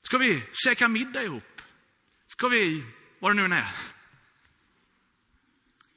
Ska 0.01 0.19
vi 0.19 0.43
käka 0.53 0.89
middag 0.89 1.23
ihop? 1.23 1.52
Ska 2.33 2.49
vi, 2.49 2.85
vad 3.19 3.31
det 3.31 3.35
nu 3.35 3.45
än 3.45 3.53
är. 3.53 3.75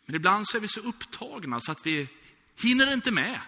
Men 0.05 0.15
ibland 0.15 0.47
så 0.47 0.57
är 0.57 0.61
vi 0.61 0.67
så 0.67 0.79
upptagna 0.79 1.59
så 1.59 1.71
att 1.71 1.85
vi 1.85 2.09
hinner 2.55 2.93
inte 2.93 3.11
med. 3.11 3.41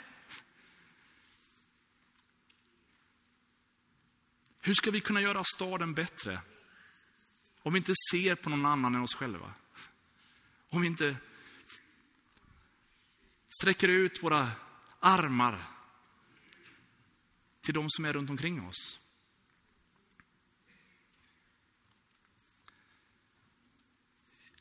Hur 4.62 4.74
ska 4.74 4.92
vi 4.92 5.02
kunna 5.02 5.22
göra 5.22 5.44
staden 5.44 5.94
bättre? 5.94 6.42
Om 7.60 7.74
vi 7.74 7.78
inte 7.80 7.94
ser 8.12 8.36
på 8.36 8.50
någon 8.50 8.66
annan 8.66 8.96
än 8.96 9.02
oss 9.02 9.16
själva. 9.16 9.54
Om 10.70 10.82
vi 10.82 10.88
inte 10.88 11.18
sträcker 13.62 13.88
ut 13.88 14.24
våra 14.24 14.52
armar 15.00 15.64
till 17.62 17.74
de 17.74 17.90
som 17.90 18.06
är 18.06 18.14
runt 18.14 18.30
omkring 18.30 18.68
oss. 18.68 19.00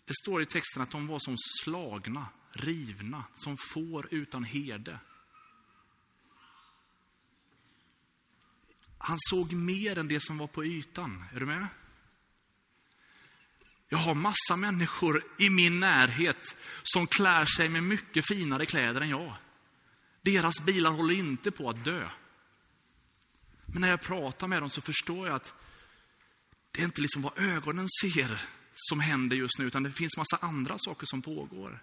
Det 0.06 0.14
står 0.22 0.42
i 0.42 0.46
texten 0.46 0.82
att 0.82 0.90
de 0.90 1.06
var 1.06 1.18
som 1.18 1.34
slagna, 1.62 2.26
rivna, 2.52 3.24
som 3.34 3.56
får 3.56 4.14
utan 4.14 4.44
herde. 4.44 4.98
Han 8.98 9.16
såg 9.20 9.52
mer 9.52 9.98
än 9.98 10.08
det 10.08 10.20
som 10.20 10.38
var 10.38 10.46
på 10.46 10.64
ytan. 10.64 11.24
Är 11.34 11.40
du 11.40 11.46
med? 11.46 11.66
Jag 13.88 13.98
har 13.98 14.14
massa 14.14 14.56
människor 14.56 15.24
i 15.38 15.50
min 15.50 15.80
närhet 15.80 16.56
som 16.82 17.06
klär 17.06 17.44
sig 17.44 17.68
med 17.68 17.82
mycket 17.82 18.26
finare 18.26 18.66
kläder 18.66 19.00
än 19.00 19.08
jag. 19.08 19.36
Deras 20.22 20.60
bilar 20.60 20.90
håller 20.90 21.14
inte 21.14 21.50
på 21.50 21.70
att 21.70 21.84
dö. 21.84 22.10
Men 23.66 23.80
när 23.80 23.88
jag 23.88 24.00
pratar 24.00 24.48
med 24.48 24.62
dem 24.62 24.70
så 24.70 24.80
förstår 24.80 25.26
jag 25.26 25.36
att 25.36 25.54
det 26.70 26.80
är 26.80 26.84
inte 26.84 27.00
liksom 27.00 27.22
vad 27.22 27.38
ögonen 27.38 27.86
ser 28.02 28.42
som 28.76 29.00
händer 29.00 29.36
just 29.36 29.58
nu, 29.58 29.66
utan 29.66 29.82
det 29.82 29.92
finns 29.92 30.16
massa 30.16 30.46
andra 30.46 30.74
saker 30.78 31.06
som 31.06 31.22
pågår. 31.22 31.82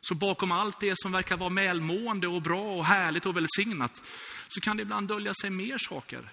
Så 0.00 0.14
bakom 0.14 0.52
allt 0.52 0.80
det 0.80 0.92
som 0.96 1.12
verkar 1.12 1.36
vara 1.36 1.50
välmående 1.50 2.26
och 2.28 2.42
bra 2.42 2.76
och 2.76 2.84
härligt 2.84 3.26
och 3.26 3.36
välsignat, 3.36 4.02
så 4.48 4.60
kan 4.60 4.76
det 4.76 4.82
ibland 4.82 5.08
dölja 5.08 5.34
sig 5.34 5.50
mer 5.50 5.78
saker. 5.78 6.30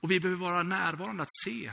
Och 0.00 0.10
vi 0.10 0.20
behöver 0.20 0.40
vara 0.40 0.62
närvarande 0.62 1.22
att 1.22 1.34
se. 1.44 1.70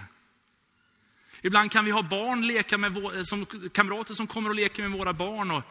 Ibland 1.41 1.71
kan 1.71 1.86
vi 1.86 1.91
ha 1.91 2.04
barn 2.04 2.47
leka 2.47 2.77
med, 2.77 2.97
eh, 2.97 3.23
som 3.23 3.45
kamrater 3.73 4.13
som 4.13 4.27
kommer 4.27 4.49
och 4.49 4.56
leker 4.56 4.84
med 4.84 4.99
våra 4.99 5.13
barn. 5.13 5.51
Och 5.51 5.63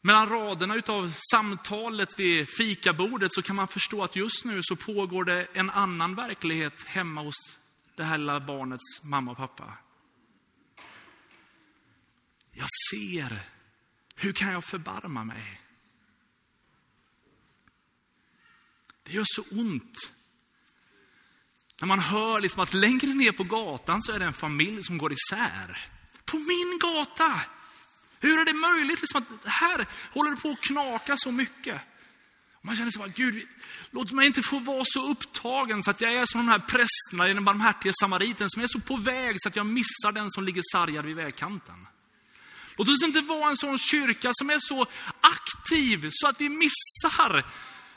mellan 0.00 0.28
raderna 0.28 0.74
utav 0.74 1.12
samtalet 1.32 2.18
vid 2.18 2.48
fikabordet 2.48 3.32
så 3.32 3.42
kan 3.42 3.56
man 3.56 3.68
förstå 3.68 4.02
att 4.02 4.16
just 4.16 4.44
nu 4.44 4.60
så 4.62 4.76
pågår 4.76 5.24
det 5.24 5.46
en 5.52 5.70
annan 5.70 6.14
verklighet 6.14 6.82
hemma 6.82 7.22
hos 7.22 7.59
det 8.00 8.06
här 8.06 8.18
lilla 8.18 8.40
barnets 8.40 9.02
mamma 9.02 9.30
och 9.30 9.36
pappa. 9.36 9.78
Jag 12.50 12.68
ser, 12.90 13.40
hur 14.14 14.32
kan 14.32 14.52
jag 14.52 14.64
förbarma 14.64 15.24
mig? 15.24 15.60
Det 19.02 19.12
gör 19.12 19.24
så 19.26 19.42
ont. 19.50 20.12
När 21.80 21.86
man 21.86 21.98
hör 21.98 22.40
liksom 22.40 22.62
att 22.62 22.74
längre 22.74 23.14
ner 23.14 23.32
på 23.32 23.44
gatan 23.44 24.02
så 24.02 24.12
är 24.12 24.18
det 24.18 24.24
en 24.24 24.32
familj 24.32 24.82
som 24.82 24.98
går 24.98 25.12
isär. 25.12 25.88
På 26.24 26.36
min 26.36 26.78
gata! 26.80 27.40
Hur 28.20 28.38
är 28.38 28.44
det 28.44 28.52
möjligt 28.52 29.00
liksom 29.00 29.22
att 29.22 29.44
här 29.44 29.86
håller 30.12 30.30
det 30.30 30.36
på 30.36 30.50
att 30.50 30.60
knaka 30.60 31.16
så 31.16 31.32
mycket? 31.32 31.80
Man 32.62 32.76
känner 32.76 32.90
sig 32.90 32.98
bara, 32.98 33.08
Gud, 33.08 33.46
låt 33.90 34.12
mig 34.12 34.26
inte 34.26 34.42
få 34.42 34.58
vara 34.58 34.82
så 34.84 35.10
upptagen 35.10 35.82
så 35.82 35.90
att 35.90 36.00
jag 36.00 36.12
är 36.14 36.26
som 36.26 36.40
de 36.40 36.48
här 36.48 36.58
prästerna 36.58 37.28
i 37.28 37.34
den 37.34 37.44
barmhärtige 37.44 37.92
samariten 38.00 38.50
som 38.50 38.62
är 38.62 38.66
så 38.66 38.80
på 38.80 38.96
väg 38.96 39.36
så 39.38 39.48
att 39.48 39.56
jag 39.56 39.66
missar 39.66 40.12
den 40.12 40.30
som 40.30 40.44
ligger 40.44 40.62
sargad 40.72 41.04
vid 41.04 41.16
vägkanten. 41.16 41.86
Låt 42.76 42.88
oss 42.88 43.02
inte 43.02 43.20
vara 43.20 43.50
en 43.50 43.56
sån 43.56 43.78
kyrka 43.78 44.30
som 44.32 44.50
är 44.50 44.58
så 44.58 44.86
aktiv 45.20 46.06
så 46.10 46.28
att 46.28 46.40
vi 46.40 46.48
missar 46.48 47.46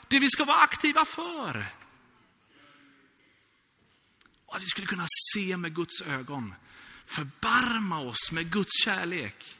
det 0.08 0.18
vi 0.18 0.30
ska 0.30 0.44
vara 0.44 0.56
aktiva 0.56 1.04
för. 1.04 1.66
Och 4.46 4.56
att 4.56 4.62
vi 4.62 4.66
skulle 4.66 4.86
kunna 4.86 5.06
se 5.34 5.56
med 5.56 5.74
Guds 5.74 6.02
ögon, 6.02 6.54
förbarma 7.06 8.00
oss 8.00 8.32
med 8.32 8.50
Guds 8.50 8.84
kärlek. 8.84 9.58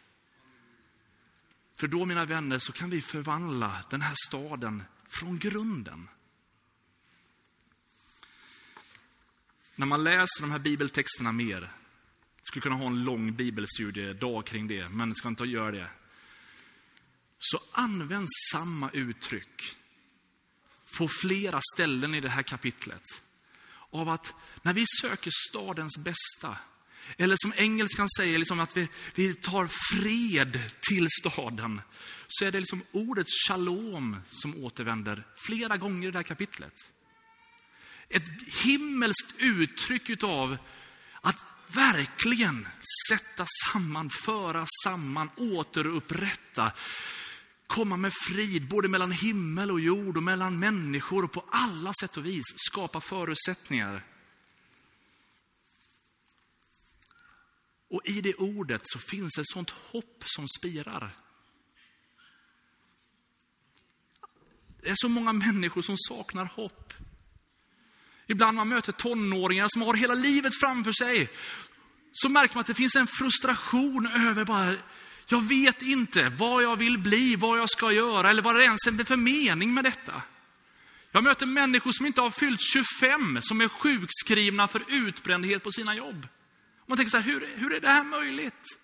För 1.76 1.86
då, 1.86 2.04
mina 2.04 2.24
vänner, 2.24 2.58
så 2.58 2.72
kan 2.72 2.90
vi 2.90 3.00
förvandla 3.00 3.84
den 3.90 4.02
här 4.02 4.14
staden 4.26 4.82
från 5.18 5.38
grunden. 5.38 6.08
När 9.76 9.86
man 9.86 10.04
läser 10.04 10.40
de 10.40 10.50
här 10.50 10.58
bibeltexterna 10.58 11.32
mer, 11.32 11.60
jag 12.36 12.46
skulle 12.46 12.62
kunna 12.62 12.76
ha 12.76 12.86
en 12.86 13.04
lång 13.04 13.34
bibelstudiedag 13.34 14.46
kring 14.46 14.68
det, 14.68 14.88
men 14.88 15.14
ska 15.14 15.28
inte 15.28 15.44
göra 15.44 15.70
det. 15.70 15.88
Så 17.38 17.58
används 17.72 18.30
samma 18.52 18.90
uttryck 18.90 19.76
på 20.98 21.08
flera 21.08 21.60
ställen 21.74 22.14
i 22.14 22.20
det 22.20 22.28
här 22.28 22.42
kapitlet. 22.42 23.02
Av 23.90 24.08
att 24.08 24.34
när 24.62 24.74
vi 24.74 24.84
söker 25.00 25.30
stadens 25.50 25.98
bästa, 25.98 26.58
eller 27.18 27.36
som 27.38 27.52
engelskan 27.56 28.08
säger, 28.18 28.38
liksom 28.38 28.60
att 28.60 28.76
vi, 28.76 28.88
vi 29.14 29.34
tar 29.34 29.68
fred 29.92 30.60
till 30.88 31.06
staden. 31.20 31.80
Så 32.28 32.44
är 32.44 32.52
det 32.52 32.60
liksom 32.60 32.82
ordet 32.92 33.26
shalom 33.48 34.16
som 34.30 34.64
återvänder 34.64 35.26
flera 35.46 35.76
gånger 35.76 36.08
i 36.08 36.10
det 36.10 36.18
här 36.18 36.22
kapitlet. 36.22 36.74
Ett 38.08 38.26
himmelskt 38.64 39.34
uttryck 39.38 40.10
utav 40.10 40.56
att 41.20 41.44
verkligen 41.68 42.68
sätta 43.10 43.46
samman, 43.72 44.10
föra 44.10 44.66
samman, 44.84 45.30
återupprätta, 45.36 46.72
komma 47.66 47.96
med 47.96 48.12
frid 48.28 48.68
både 48.68 48.88
mellan 48.88 49.12
himmel 49.12 49.70
och 49.70 49.80
jord 49.80 50.16
och 50.16 50.22
mellan 50.22 50.58
människor 50.58 51.24
och 51.24 51.32
på 51.32 51.44
alla 51.50 51.92
sätt 52.00 52.16
och 52.16 52.26
vis 52.26 52.44
skapa 52.56 53.00
förutsättningar 53.00 54.02
Och 57.94 58.00
i 58.04 58.20
det 58.20 58.34
ordet 58.34 58.80
så 58.84 58.98
finns 58.98 59.38
ett 59.38 59.46
sånt 59.46 59.70
hopp 59.70 60.22
som 60.26 60.48
spirar. 60.48 61.10
Det 64.82 64.90
är 64.90 64.94
så 64.96 65.08
många 65.08 65.32
människor 65.32 65.82
som 65.82 65.94
saknar 65.98 66.44
hopp. 66.44 66.92
Ibland 68.26 68.56
man 68.56 68.68
möter 68.68 68.92
tonåringar 68.92 69.66
som 69.68 69.82
har 69.82 69.94
hela 69.94 70.14
livet 70.14 70.60
framför 70.60 70.92
sig, 70.92 71.30
så 72.12 72.28
märker 72.28 72.54
man 72.54 72.60
att 72.60 72.66
det 72.66 72.74
finns 72.74 72.96
en 72.96 73.06
frustration 73.06 74.06
över 74.06 74.44
bara, 74.44 74.76
jag 75.28 75.42
vet 75.42 75.82
inte 75.82 76.28
vad 76.28 76.62
jag 76.62 76.76
vill 76.76 76.98
bli, 76.98 77.36
vad 77.36 77.58
jag 77.58 77.70
ska 77.70 77.92
göra 77.92 78.30
eller 78.30 78.42
vad 78.42 78.54
det 78.56 78.64
ens 78.64 78.86
är 78.86 79.04
för 79.04 79.16
mening 79.16 79.74
med 79.74 79.84
detta. 79.84 80.22
Jag 81.10 81.24
möter 81.24 81.46
människor 81.46 81.92
som 81.92 82.06
inte 82.06 82.20
har 82.20 82.30
fyllt 82.30 82.60
25, 82.60 83.38
som 83.40 83.60
är 83.60 83.68
sjukskrivna 83.68 84.68
för 84.68 84.84
utbrändhet 84.88 85.62
på 85.62 85.70
sina 85.70 85.94
jobb. 85.94 86.26
Man 86.86 86.96
tänker 86.96 87.10
så 87.10 87.16
här, 87.16 87.24
hur, 87.24 87.56
hur 87.56 87.72
är 87.72 87.80
det 87.80 87.88
här 87.88 88.04
möjligt? 88.04 88.78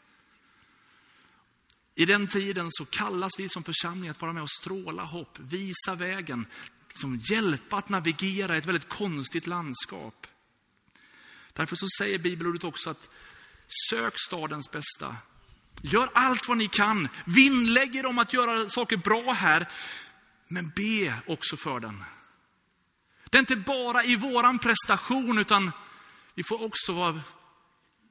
I 1.95 2.05
den 2.05 2.27
tiden 2.29 2.67
så 2.71 2.85
kallas 2.85 3.33
vi 3.39 3.49
som 3.49 3.65
församling 3.65 4.11
att 4.11 4.21
vara 4.21 4.33
med 4.33 4.43
och 4.43 4.51
stråla 4.51 5.05
hopp, 5.05 5.39
visa 5.39 5.95
vägen, 5.95 6.47
som 6.95 7.17
hjälpa 7.17 7.77
att 7.77 7.89
navigera 7.89 8.55
i 8.55 8.59
ett 8.59 8.67
väldigt 8.67 8.89
konstigt 8.89 9.47
landskap. 9.47 10.27
Därför 11.53 11.77
så 11.77 11.87
säger 11.99 12.19
bibelordet 12.19 12.65
också 12.65 12.91
att 12.91 13.09
sök 13.91 14.15
stadens 14.17 14.71
bästa. 14.71 15.17
Gör 15.83 16.11
allt 16.15 16.49
vad 16.49 16.57
ni 16.57 16.69
kan, 16.69 17.09
vinnlägg 17.25 17.97
er 17.97 18.07
om 18.07 18.19
att 18.19 18.33
göra 18.33 18.69
saker 18.69 18.97
bra 18.97 19.33
här, 19.33 19.69
men 20.49 20.73
be 20.77 21.15
också 21.27 21.57
för 21.57 21.81
den. 21.81 22.05
Det 23.31 23.39
är 23.39 23.41
inte 23.41 23.57
bara 23.57 24.05
i 24.05 24.17
våran 24.17 24.59
prestation, 24.59 25.39
utan 25.39 25.73
vi 26.35 26.43
får 26.43 26.63
också 26.63 26.93
vara 26.93 27.21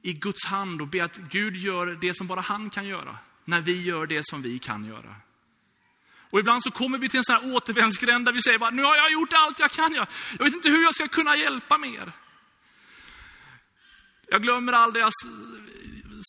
i 0.01 0.13
Guds 0.13 0.45
hand 0.45 0.81
och 0.81 0.87
be 0.87 1.03
att 1.03 1.17
Gud 1.17 1.55
gör 1.55 1.85
det 2.01 2.13
som 2.13 2.27
bara 2.27 2.41
han 2.41 2.69
kan 2.69 2.87
göra, 2.87 3.17
när 3.45 3.61
vi 3.61 3.81
gör 3.81 4.07
det 4.07 4.25
som 4.25 4.41
vi 4.41 4.59
kan 4.59 4.85
göra. 4.85 5.15
Och 6.31 6.39
ibland 6.39 6.63
så 6.63 6.71
kommer 6.71 6.97
vi 6.97 7.09
till 7.09 7.17
en 7.17 7.23
sån 7.23 7.35
här 7.35 7.55
återvändsgränd 7.55 8.25
där 8.25 8.33
vi 8.33 8.41
säger 8.41 8.57
bara, 8.57 8.69
nu 8.69 8.83
har 8.83 8.95
jag 8.95 9.11
gjort 9.11 9.29
allt 9.33 9.59
jag 9.59 9.71
kan. 9.71 9.93
Jag, 9.93 10.07
jag 10.37 10.45
vet 10.45 10.53
inte 10.53 10.69
hur 10.69 10.83
jag 10.83 10.95
ska 10.95 11.07
kunna 11.07 11.35
hjälpa 11.35 11.77
mer. 11.77 12.11
Jag 14.27 14.41
glömmer 14.41 14.73
aldrig, 14.73 15.03
jag 15.03 15.11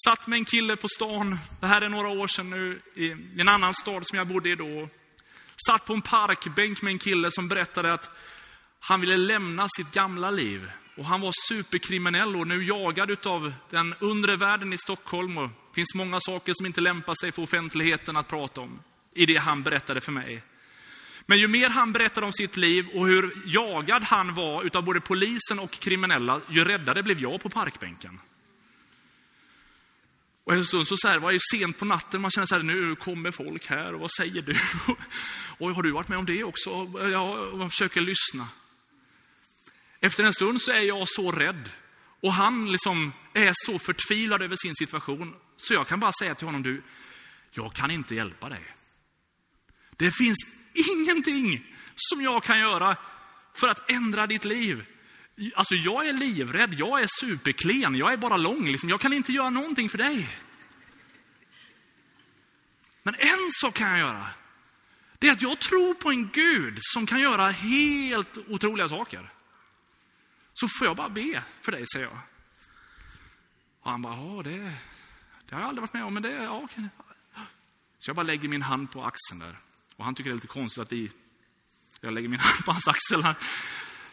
satt 0.04 0.26
med 0.26 0.36
en 0.36 0.44
kille 0.44 0.76
på 0.76 0.88
stan, 0.88 1.38
det 1.60 1.66
här 1.66 1.82
är 1.82 1.88
några 1.88 2.08
år 2.08 2.26
sedan 2.26 2.50
nu, 2.50 2.80
i 2.94 3.10
en 3.40 3.48
annan 3.48 3.74
stad 3.74 4.06
som 4.06 4.18
jag 4.18 4.28
bodde 4.28 4.50
i 4.50 4.54
då. 4.54 4.88
Satt 5.66 5.86
på 5.86 5.92
en 5.94 6.02
parkbänk 6.02 6.82
med 6.82 6.90
en 6.90 6.98
kille 6.98 7.30
som 7.30 7.48
berättade 7.48 7.92
att 7.92 8.10
han 8.80 9.00
ville 9.00 9.16
lämna 9.16 9.66
sitt 9.76 9.90
gamla 9.90 10.30
liv 10.30 10.70
och 11.00 11.06
han 11.06 11.20
var 11.20 11.32
superkriminell 11.48 12.36
och 12.36 12.46
nu 12.46 12.64
jagad 12.64 13.26
av 13.26 13.52
den 13.70 13.94
undre 13.98 14.36
världen 14.36 14.72
i 14.72 14.78
Stockholm. 14.78 15.38
Och 15.38 15.48
det 15.48 15.74
finns 15.74 15.94
många 15.94 16.20
saker 16.20 16.52
som 16.54 16.66
inte 16.66 16.80
lämpar 16.80 17.14
sig 17.14 17.32
för 17.32 17.42
offentligheten 17.42 18.16
att 18.16 18.28
prata 18.28 18.60
om 18.60 18.80
i 19.14 19.26
det 19.26 19.36
han 19.36 19.62
berättade 19.62 20.00
för 20.00 20.12
mig. 20.12 20.42
Men 21.26 21.38
ju 21.38 21.48
mer 21.48 21.68
han 21.68 21.92
berättade 21.92 22.26
om 22.26 22.32
sitt 22.32 22.56
liv 22.56 22.88
och 22.94 23.06
hur 23.06 23.42
jagad 23.46 24.02
han 24.02 24.34
var 24.34 24.62
utav 24.62 24.84
både 24.84 25.00
polisen 25.00 25.58
och 25.58 25.70
kriminella, 25.70 26.40
ju 26.48 26.64
räddare 26.64 27.02
blev 27.02 27.20
jag 27.20 27.40
på 27.40 27.48
parkbänken. 27.48 28.20
Och 30.44 30.52
en 30.52 30.64
stund 30.64 30.86
så, 30.86 30.96
så 30.96 31.08
här, 31.08 31.18
var 31.18 31.30
ju 31.30 31.38
sent 31.52 31.78
på 31.78 31.84
natten, 31.84 32.20
man 32.20 32.30
känner 32.30 32.46
så 32.46 32.54
här, 32.54 32.62
nu 32.62 32.96
kommer 32.96 33.30
folk 33.30 33.66
här 33.66 33.94
och 33.94 34.00
vad 34.00 34.10
säger 34.12 34.42
du? 34.42 34.56
Och 35.58 35.74
har 35.74 35.82
du 35.82 35.90
varit 35.90 36.08
med 36.08 36.18
om 36.18 36.26
det 36.26 36.44
också? 36.44 36.70
Ja, 37.12 37.50
man 37.54 37.70
försöker 37.70 38.00
lyssna. 38.00 38.46
Efter 40.00 40.24
en 40.24 40.32
stund 40.32 40.62
så 40.62 40.72
är 40.72 40.80
jag 40.80 41.08
så 41.08 41.32
rädd. 41.32 41.70
Och 42.20 42.32
han 42.32 42.72
liksom 42.72 43.12
är 43.34 43.52
så 43.54 43.78
förtvivlad 43.78 44.42
över 44.42 44.56
sin 44.56 44.74
situation. 44.74 45.34
Så 45.56 45.74
jag 45.74 45.86
kan 45.86 46.00
bara 46.00 46.12
säga 46.20 46.34
till 46.34 46.46
honom, 46.46 46.62
du, 46.62 46.82
jag 47.50 47.74
kan 47.74 47.90
inte 47.90 48.14
hjälpa 48.14 48.48
dig. 48.48 48.64
Det 49.96 50.10
finns 50.10 50.38
ingenting 50.74 51.74
som 51.96 52.22
jag 52.22 52.44
kan 52.44 52.58
göra 52.58 52.96
för 53.54 53.68
att 53.68 53.90
ändra 53.90 54.26
ditt 54.26 54.44
liv. 54.44 54.84
Alltså 55.54 55.74
jag 55.74 56.08
är 56.08 56.12
livrädd, 56.12 56.74
jag 56.74 57.02
är 57.02 57.06
superklen, 57.20 57.94
jag 57.94 58.12
är 58.12 58.16
bara 58.16 58.36
lång. 58.36 58.66
Liksom. 58.66 58.88
Jag 58.88 59.00
kan 59.00 59.12
inte 59.12 59.32
göra 59.32 59.50
någonting 59.50 59.88
för 59.88 59.98
dig. 59.98 60.28
Men 63.02 63.14
en 63.14 63.50
sak 63.50 63.74
kan 63.74 63.90
jag 63.90 63.98
göra. 63.98 64.26
Det 65.18 65.28
är 65.28 65.32
att 65.32 65.42
jag 65.42 65.60
tror 65.60 65.94
på 65.94 66.10
en 66.10 66.30
Gud 66.32 66.78
som 66.80 67.06
kan 67.06 67.20
göra 67.20 67.50
helt 67.50 68.38
otroliga 68.48 68.88
saker. 68.88 69.32
Så 70.60 70.68
får 70.68 70.86
jag 70.86 70.96
bara 70.96 71.08
be 71.08 71.44
för 71.60 71.72
dig, 71.72 71.84
säger 71.92 72.06
jag. 72.06 72.18
Och 73.80 73.90
han 73.90 74.02
bara, 74.02 74.14
ja 74.16 74.42
det, 74.42 74.78
det 75.46 75.54
har 75.54 75.60
jag 75.60 75.68
aldrig 75.68 75.80
varit 75.80 75.92
med 75.92 76.04
om, 76.04 76.14
men 76.14 76.22
det, 76.22 76.32
ja. 76.32 76.68
Så 77.98 78.08
jag 78.08 78.16
bara 78.16 78.22
lägger 78.22 78.48
min 78.48 78.62
hand 78.62 78.90
på 78.90 79.04
axeln 79.04 79.38
där. 79.40 79.58
Och 79.96 80.04
han 80.04 80.14
tycker 80.14 80.30
det 80.30 80.34
är 80.34 80.36
lite 80.36 80.46
konstigt 80.46 80.82
att 80.82 80.92
vi, 80.92 81.10
jag 82.00 82.12
lägger 82.12 82.28
min 82.28 82.40
hand 82.40 82.64
på 82.64 82.72
hans 82.72 82.88
axel. 82.88 83.22
Han, 83.22 83.34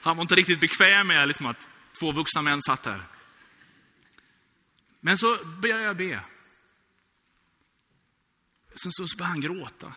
han 0.01 0.17
var 0.17 0.21
inte 0.21 0.35
riktigt 0.35 0.59
bekväm 0.59 1.07
med 1.07 1.27
liksom, 1.27 1.45
att 1.45 1.67
två 1.99 2.11
vuxna 2.11 2.41
män 2.41 2.61
satt 2.61 2.83
där. 2.83 3.03
Men 4.99 5.17
så 5.17 5.45
börjar 5.45 5.79
jag 5.79 5.97
be. 5.97 6.21
Sen 8.75 8.91
så 8.91 9.17
börjar 9.17 9.29
han 9.29 9.41
gråta. 9.41 9.93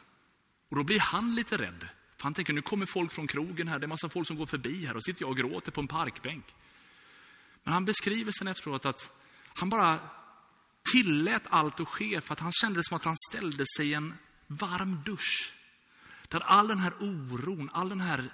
Och 0.69 0.77
då 0.77 0.83
blir 0.83 1.01
han 1.01 1.35
lite 1.35 1.57
rädd. 1.57 1.89
För 2.21 2.25
han 2.25 2.35
tänker, 2.35 2.53
nu 2.53 2.63
kommer 2.63 2.87
folk 2.87 3.13
från 3.13 3.27
krogen 3.27 3.69
här, 3.69 3.79
det 3.79 3.87
är 3.87 3.89
massa 3.89 4.09
folk 4.09 4.27
som 4.27 4.37
går 4.37 4.47
förbi 4.47 4.87
här 4.87 4.97
och 4.97 5.05
sitter 5.05 5.23
jag 5.23 5.31
och 5.31 5.37
gråter 5.37 5.73
på 5.73 5.81
en 5.81 5.89
parkbänk. 5.89 6.45
Men 7.65 7.75
han 7.75 7.85
beskriver 7.85 8.33
sen 8.33 8.49
efteråt 8.49 8.87
att 8.87 9.13
han 9.47 9.71
bara 9.71 9.99
tillät 10.93 11.43
allt 11.49 11.81
att 11.81 11.89
ske 11.89 12.21
för 12.21 12.33
att 12.33 12.41
han 12.41 12.53
kände 12.53 12.79
det 12.79 12.85
som 12.85 12.97
att 12.97 13.05
han 13.05 13.17
ställde 13.31 13.65
sig 13.77 13.89
i 13.91 13.95
en 13.95 14.15
varm 14.47 15.03
dusch. 15.05 15.53
Där 16.29 16.41
all 16.41 16.69
den 16.69 16.79
här 16.79 16.93
oron, 17.01 17.71
all 17.73 17.89
den 17.89 18.01
här 18.01 18.25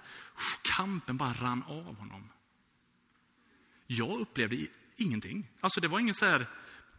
kampen 0.77 1.17
bara 1.17 1.33
rann 1.33 1.63
av 1.63 1.97
honom. 1.97 2.29
Jag 3.87 4.21
upplevde 4.21 4.67
ingenting. 4.97 5.49
Alltså 5.61 5.81
det 5.81 5.89
var 5.89 6.01
ingen 6.01 6.15
så 6.15 6.27
här 6.27 6.47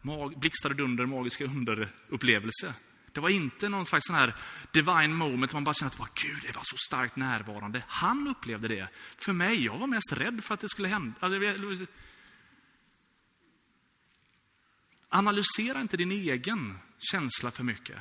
mag, 0.02 0.38
blixtar 0.38 0.70
och 0.70 0.76
dunder, 0.76 1.06
magiska 1.06 1.44
underupplevelse. 1.44 2.04
upplevelse 2.08 2.74
det 3.12 3.20
var 3.20 3.28
inte 3.28 3.68
någon 3.68 3.86
slags 3.86 4.06
sån 4.06 4.16
här 4.16 4.34
divine 4.72 5.14
moment, 5.14 5.52
man 5.52 5.64
bara 5.64 5.74
kände 5.74 5.94
att 5.98 6.14
Gud 6.14 6.42
det 6.42 6.56
var 6.56 6.62
så 6.64 6.76
starkt 6.76 7.16
närvarande. 7.16 7.82
Han 7.88 8.28
upplevde 8.28 8.68
det. 8.68 8.88
För 9.16 9.32
mig, 9.32 9.64
jag 9.64 9.78
var 9.78 9.86
mest 9.86 10.12
rädd 10.12 10.44
för 10.44 10.54
att 10.54 10.60
det 10.60 10.68
skulle 10.68 10.88
hända. 10.88 11.14
Alltså, 11.20 11.86
analysera 15.08 15.80
inte 15.80 15.96
din 15.96 16.12
egen 16.12 16.78
känsla 16.98 17.50
för 17.50 17.64
mycket. 17.64 17.98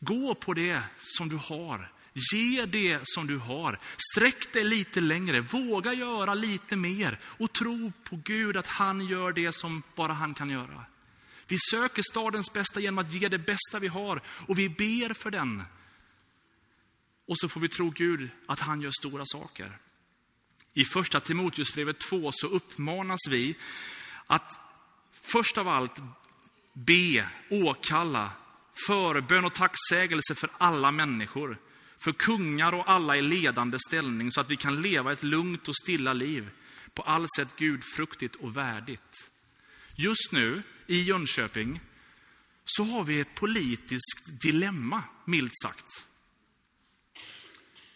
Gå 0.00 0.34
på 0.34 0.54
det 0.54 0.82
som 0.96 1.28
du 1.28 1.36
har. 1.36 1.92
Ge 2.32 2.66
det 2.66 3.00
som 3.02 3.26
du 3.26 3.38
har. 3.38 3.78
Sträck 4.12 4.52
dig 4.52 4.64
lite 4.64 5.00
längre. 5.00 5.40
Våga 5.40 5.92
göra 5.92 6.34
lite 6.34 6.76
mer. 6.76 7.18
Och 7.22 7.52
tro 7.52 7.92
på 8.04 8.20
Gud 8.24 8.56
att 8.56 8.66
han 8.66 9.06
gör 9.06 9.32
det 9.32 9.52
som 9.52 9.82
bara 9.94 10.12
han 10.12 10.34
kan 10.34 10.50
göra. 10.50 10.84
Vi 11.48 11.56
söker 11.70 12.02
stadens 12.02 12.52
bästa 12.52 12.80
genom 12.80 12.98
att 12.98 13.12
ge 13.12 13.28
det 13.28 13.38
bästa 13.38 13.78
vi 13.80 13.88
har. 13.88 14.22
Och 14.28 14.58
vi 14.58 14.68
ber 14.68 15.14
för 15.14 15.30
den. 15.30 15.62
Och 17.26 17.38
så 17.38 17.48
får 17.48 17.60
vi 17.60 17.68
tro 17.68 17.90
Gud 17.90 18.30
att 18.46 18.60
han 18.60 18.80
gör 18.80 18.90
stora 18.90 19.22
saker. 19.26 19.78
I 20.74 20.84
första 20.84 21.20
Timoteusbrevet 21.20 21.98
2 21.98 22.30
så 22.32 22.46
uppmanas 22.46 23.20
vi 23.28 23.56
att 24.26 24.60
först 25.12 25.58
av 25.58 25.68
allt 25.68 26.02
be, 26.72 27.28
åkalla, 27.50 28.32
förbön 28.86 29.44
och 29.44 29.54
tacksägelse 29.54 30.34
för 30.34 30.50
alla 30.58 30.90
människor, 30.90 31.58
för 31.98 32.12
kungar 32.12 32.72
och 32.72 32.90
alla 32.90 33.16
i 33.16 33.22
ledande 33.22 33.78
ställning, 33.88 34.32
så 34.32 34.40
att 34.40 34.50
vi 34.50 34.56
kan 34.56 34.82
leva 34.82 35.12
ett 35.12 35.22
lugnt 35.22 35.68
och 35.68 35.76
stilla 35.76 36.12
liv, 36.12 36.50
på 36.94 37.02
allt 37.02 37.32
sätt 37.36 37.56
gudfruktigt 37.56 38.36
och 38.36 38.56
värdigt. 38.56 39.30
Just 40.00 40.32
nu 40.32 40.62
i 40.86 41.02
Jönköping 41.02 41.80
så 42.64 42.84
har 42.84 43.04
vi 43.04 43.20
ett 43.20 43.34
politiskt 43.34 44.40
dilemma, 44.42 45.02
milt 45.24 45.52
sagt. 45.62 46.06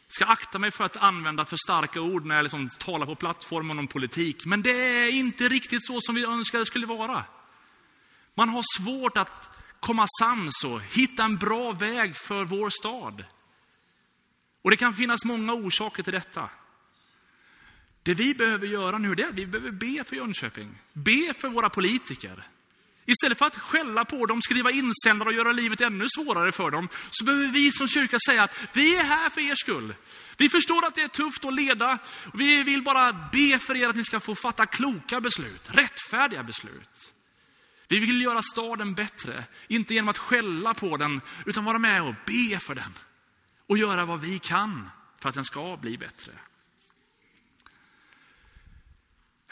Jag 0.07 0.15
ska 0.15 0.25
akta 0.25 0.59
mig 0.59 0.71
för 0.71 0.85
att 0.85 0.97
använda 0.97 1.45
för 1.45 1.57
starka 1.57 2.01
ord 2.01 2.27
när 2.27 2.35
jag 2.35 2.43
liksom 2.43 2.69
talar 2.69 3.07
på 3.07 3.15
plattformen 3.15 3.79
om 3.79 3.87
politik, 3.87 4.47
men 4.47 4.63
det 4.63 4.71
är 4.71 5.11
inte 5.11 5.49
riktigt 5.49 5.87
så 5.87 6.01
som 6.01 6.15
vi 6.15 6.25
önskar 6.25 6.59
det 6.59 6.67
skulle 6.67 6.87
vara. 6.87 7.25
Man 8.35 8.49
har 8.49 8.63
svårt 8.79 9.17
att 9.17 9.59
komma 9.81 10.07
sams 10.21 10.65
och 10.65 10.81
hitta 10.81 11.25
en 11.25 11.37
bra 11.37 11.73
väg 11.73 12.17
för 12.17 12.45
vår 12.45 12.71
stad. 12.71 13.25
Och 14.63 14.71
det 14.71 14.77
kan 14.77 14.95
finnas 14.95 15.25
många 15.25 15.53
orsaker 15.53 16.03
till 16.03 16.13
detta. 16.13 16.51
Det 18.03 18.15
vi 18.15 18.35
behöver 18.35 18.67
göra 18.67 18.99
nu 18.99 19.15
det 19.15 19.23
är 19.23 19.29
att 19.29 19.35
vi 19.35 19.47
behöver 19.47 19.71
be 19.71 20.05
för 20.05 20.17
Jönköping. 20.17 20.79
Be 20.93 21.35
för 21.35 21.49
våra 21.49 21.71
politiker. 21.71 22.45
Istället 23.07 23.39
för 23.39 23.47
att 23.47 23.59
skälla 23.59 24.05
på 24.05 24.27
dem, 24.27 24.43
skriva 24.43 24.71
insändare 24.71 25.29
och 25.29 25.35
göra 25.35 25.53
livet 25.53 25.81
ännu 25.81 26.07
svårare 26.09 26.53
för 26.53 26.71
dem, 26.71 26.89
så 27.11 27.25
behöver 27.25 27.49
vi 27.49 27.73
som 27.73 27.89
kyrka 27.89 28.17
säga 28.27 28.43
att 28.43 28.69
vi 28.73 28.97
är 28.97 29.03
här 29.03 29.31
för 29.31 29.41
er 29.41 29.55
skull. 29.55 29.95
Vi 30.37 30.49
förstår 30.49 30.87
att 30.87 30.95
det 30.95 31.03
är 31.03 31.09
tufft 31.09 31.45
att 31.45 31.55
leda. 31.55 31.99
och 32.33 32.41
Vi 32.41 32.63
vill 32.63 32.83
bara 32.83 33.13
be 33.33 33.59
för 33.59 33.77
er 33.77 33.89
att 33.89 33.97
ni 33.97 34.05
ska 34.05 34.21
få 34.21 34.35
fatta 34.35 34.67
kloka 34.67 35.21
beslut, 35.21 35.71
rättfärdiga 35.73 36.43
beslut. 36.43 37.13
Vi 37.89 37.99
vill 37.99 38.23
göra 38.23 38.43
staden 38.43 38.95
bättre, 38.95 39.45
inte 39.69 39.95
genom 39.95 40.09
att 40.09 40.19
skälla 40.19 40.75
på 40.75 40.97
den, 40.97 41.21
utan 41.47 41.65
vara 41.65 41.79
med 41.79 42.03
och 42.03 42.15
be 42.27 42.59
för 42.59 42.75
den. 42.75 42.93
Och 43.67 43.79
göra 43.79 44.05
vad 44.05 44.21
vi 44.21 44.39
kan 44.39 44.91
för 45.21 45.29
att 45.29 45.35
den 45.35 45.45
ska 45.45 45.77
bli 45.77 45.99
bättre. 45.99 46.33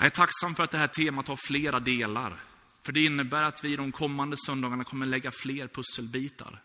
Jag 0.01 0.07
är 0.07 0.11
tacksam 0.11 0.55
för 0.55 0.63
att 0.63 0.71
det 0.71 0.79
här 0.79 0.87
temat 0.87 1.29
har 1.29 1.39
flera 1.47 1.81
delar. 1.81 2.41
För 2.83 2.93
det 2.93 3.05
innebär 3.05 3.43
att 3.43 3.65
vi 3.65 3.77
de 3.77 3.93
kommande 3.93 4.37
söndagarna 4.47 4.85
kommer 4.85 5.07
lägga 5.07 5.31
fler 5.31 5.69
pusselbitar. 5.69 6.63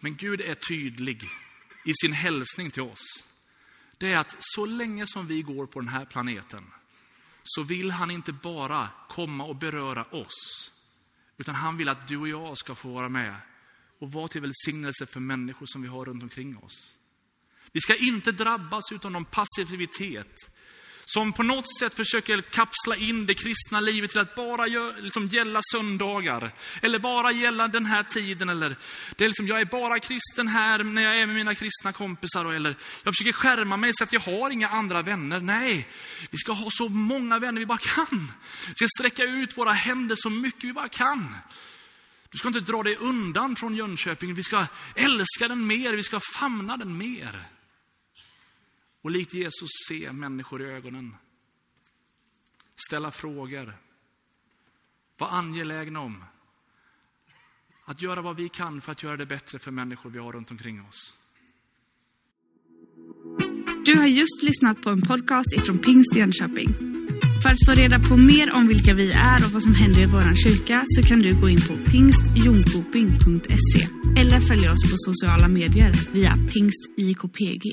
Men 0.00 0.16
Gud 0.16 0.40
är 0.40 0.54
tydlig 0.54 1.22
i 1.84 1.92
sin 1.94 2.12
hälsning 2.12 2.70
till 2.70 2.82
oss. 2.82 3.24
Det 3.98 4.12
är 4.12 4.18
att 4.18 4.36
så 4.38 4.66
länge 4.66 5.06
som 5.06 5.26
vi 5.26 5.42
går 5.42 5.66
på 5.66 5.80
den 5.80 5.88
här 5.88 6.04
planeten 6.04 6.64
så 7.42 7.62
vill 7.62 7.90
han 7.90 8.10
inte 8.10 8.32
bara 8.32 8.88
komma 9.08 9.44
och 9.44 9.56
beröra 9.56 10.04
oss. 10.04 10.70
Utan 11.36 11.54
han 11.54 11.76
vill 11.76 11.88
att 11.88 12.08
du 12.08 12.16
och 12.16 12.28
jag 12.28 12.58
ska 12.58 12.74
få 12.74 12.88
vara 12.88 13.08
med 13.08 13.34
och 13.98 14.12
vara 14.12 14.28
till 14.28 14.40
välsignelse 14.40 15.06
för 15.06 15.20
människor 15.20 15.66
som 15.66 15.82
vi 15.82 15.88
har 15.88 16.04
runt 16.04 16.22
omkring 16.22 16.58
oss. 16.58 16.97
Vi 17.78 17.82
ska 17.82 17.96
inte 17.96 18.32
drabbas 18.32 18.92
av 19.04 19.10
någon 19.10 19.24
passivitet 19.24 20.50
som 21.04 21.32
på 21.32 21.42
något 21.42 21.76
sätt 21.78 21.94
försöker 21.94 22.42
kapsla 22.42 22.96
in 22.96 23.26
det 23.26 23.34
kristna 23.34 23.80
livet 23.80 24.10
till 24.10 24.20
att 24.20 24.34
bara 24.34 24.64
liksom 25.00 25.26
gälla 25.26 25.60
söndagar. 25.72 26.52
Eller 26.82 26.98
bara 26.98 27.32
gälla 27.32 27.68
den 27.68 27.86
här 27.86 28.02
tiden. 28.02 28.48
Eller 28.48 28.76
det 29.16 29.24
är 29.24 29.28
liksom, 29.28 29.48
jag 29.48 29.60
är 29.60 29.64
bara 29.64 29.98
kristen 29.98 30.48
här 30.48 30.84
när 30.84 31.02
jag 31.02 31.20
är 31.20 31.26
med 31.26 31.34
mina 31.34 31.54
kristna 31.54 31.92
kompisar. 31.92 32.52
Eller 32.52 32.76
jag 33.02 33.14
försöker 33.14 33.32
skärma 33.32 33.76
mig 33.76 33.90
så 33.94 34.04
att 34.04 34.12
jag 34.12 34.20
har 34.20 34.50
inga 34.50 34.68
andra 34.68 35.02
vänner. 35.02 35.40
Nej, 35.40 35.88
vi 36.30 36.38
ska 36.38 36.52
ha 36.52 36.70
så 36.70 36.88
många 36.88 37.38
vänner 37.38 37.58
vi 37.58 37.66
bara 37.66 37.78
kan. 37.78 38.32
Vi 38.66 38.74
ska 38.74 38.86
sträcka 38.98 39.24
ut 39.24 39.56
våra 39.56 39.72
händer 39.72 40.16
så 40.18 40.30
mycket 40.30 40.64
vi 40.64 40.72
bara 40.72 40.88
kan. 40.88 41.34
Du 42.30 42.38
ska 42.38 42.48
inte 42.48 42.60
dra 42.60 42.82
dig 42.82 42.96
undan 42.96 43.56
från 43.56 43.74
Jönköping. 43.74 44.34
Vi 44.34 44.42
ska 44.42 44.66
älska 44.94 45.48
den 45.48 45.66
mer, 45.66 45.92
vi 45.92 46.02
ska 46.02 46.20
famna 46.20 46.76
den 46.76 46.98
mer. 46.98 47.57
Och 49.02 49.10
likt 49.10 49.34
Jesus 49.34 49.68
se 49.88 50.12
människor 50.12 50.62
i 50.62 50.64
ögonen. 50.64 51.16
Ställa 52.88 53.10
frågor. 53.10 53.78
Var 55.18 55.28
angelägna 55.28 56.00
om 56.00 56.24
att 57.84 58.02
göra 58.02 58.22
vad 58.22 58.36
vi 58.36 58.48
kan 58.48 58.80
för 58.80 58.92
att 58.92 59.02
göra 59.02 59.16
det 59.16 59.26
bättre 59.26 59.58
för 59.58 59.70
människor 59.70 60.10
vi 60.10 60.18
har 60.18 60.32
runt 60.32 60.50
omkring 60.50 60.82
oss. 60.82 61.16
Du 63.84 63.98
har 63.98 64.06
just 64.06 64.42
lyssnat 64.42 64.82
på 64.82 64.90
en 64.90 65.02
podcast 65.02 65.52
ifrån 65.56 65.78
Pingst 65.78 66.16
Jönköping. 66.16 66.68
För 67.42 67.48
att 67.50 67.66
få 67.66 67.72
reda 67.72 67.98
på 68.08 68.16
mer 68.16 68.54
om 68.54 68.66
vilka 68.66 68.94
vi 68.94 69.12
är 69.12 69.44
och 69.44 69.50
vad 69.50 69.62
som 69.62 69.74
händer 69.74 70.00
i 70.00 70.06
vår 70.06 70.34
kyrka 70.34 70.84
så 70.86 71.02
kan 71.02 71.18
du 71.18 71.40
gå 71.40 71.48
in 71.48 71.60
på 71.60 71.90
pingstjonkoping.se 71.90 73.88
eller 74.20 74.40
följa 74.40 74.72
oss 74.72 74.82
på 74.90 74.96
sociala 74.96 75.48
medier 75.48 75.92
via 76.12 76.32
pingstjkpg. 76.52 77.64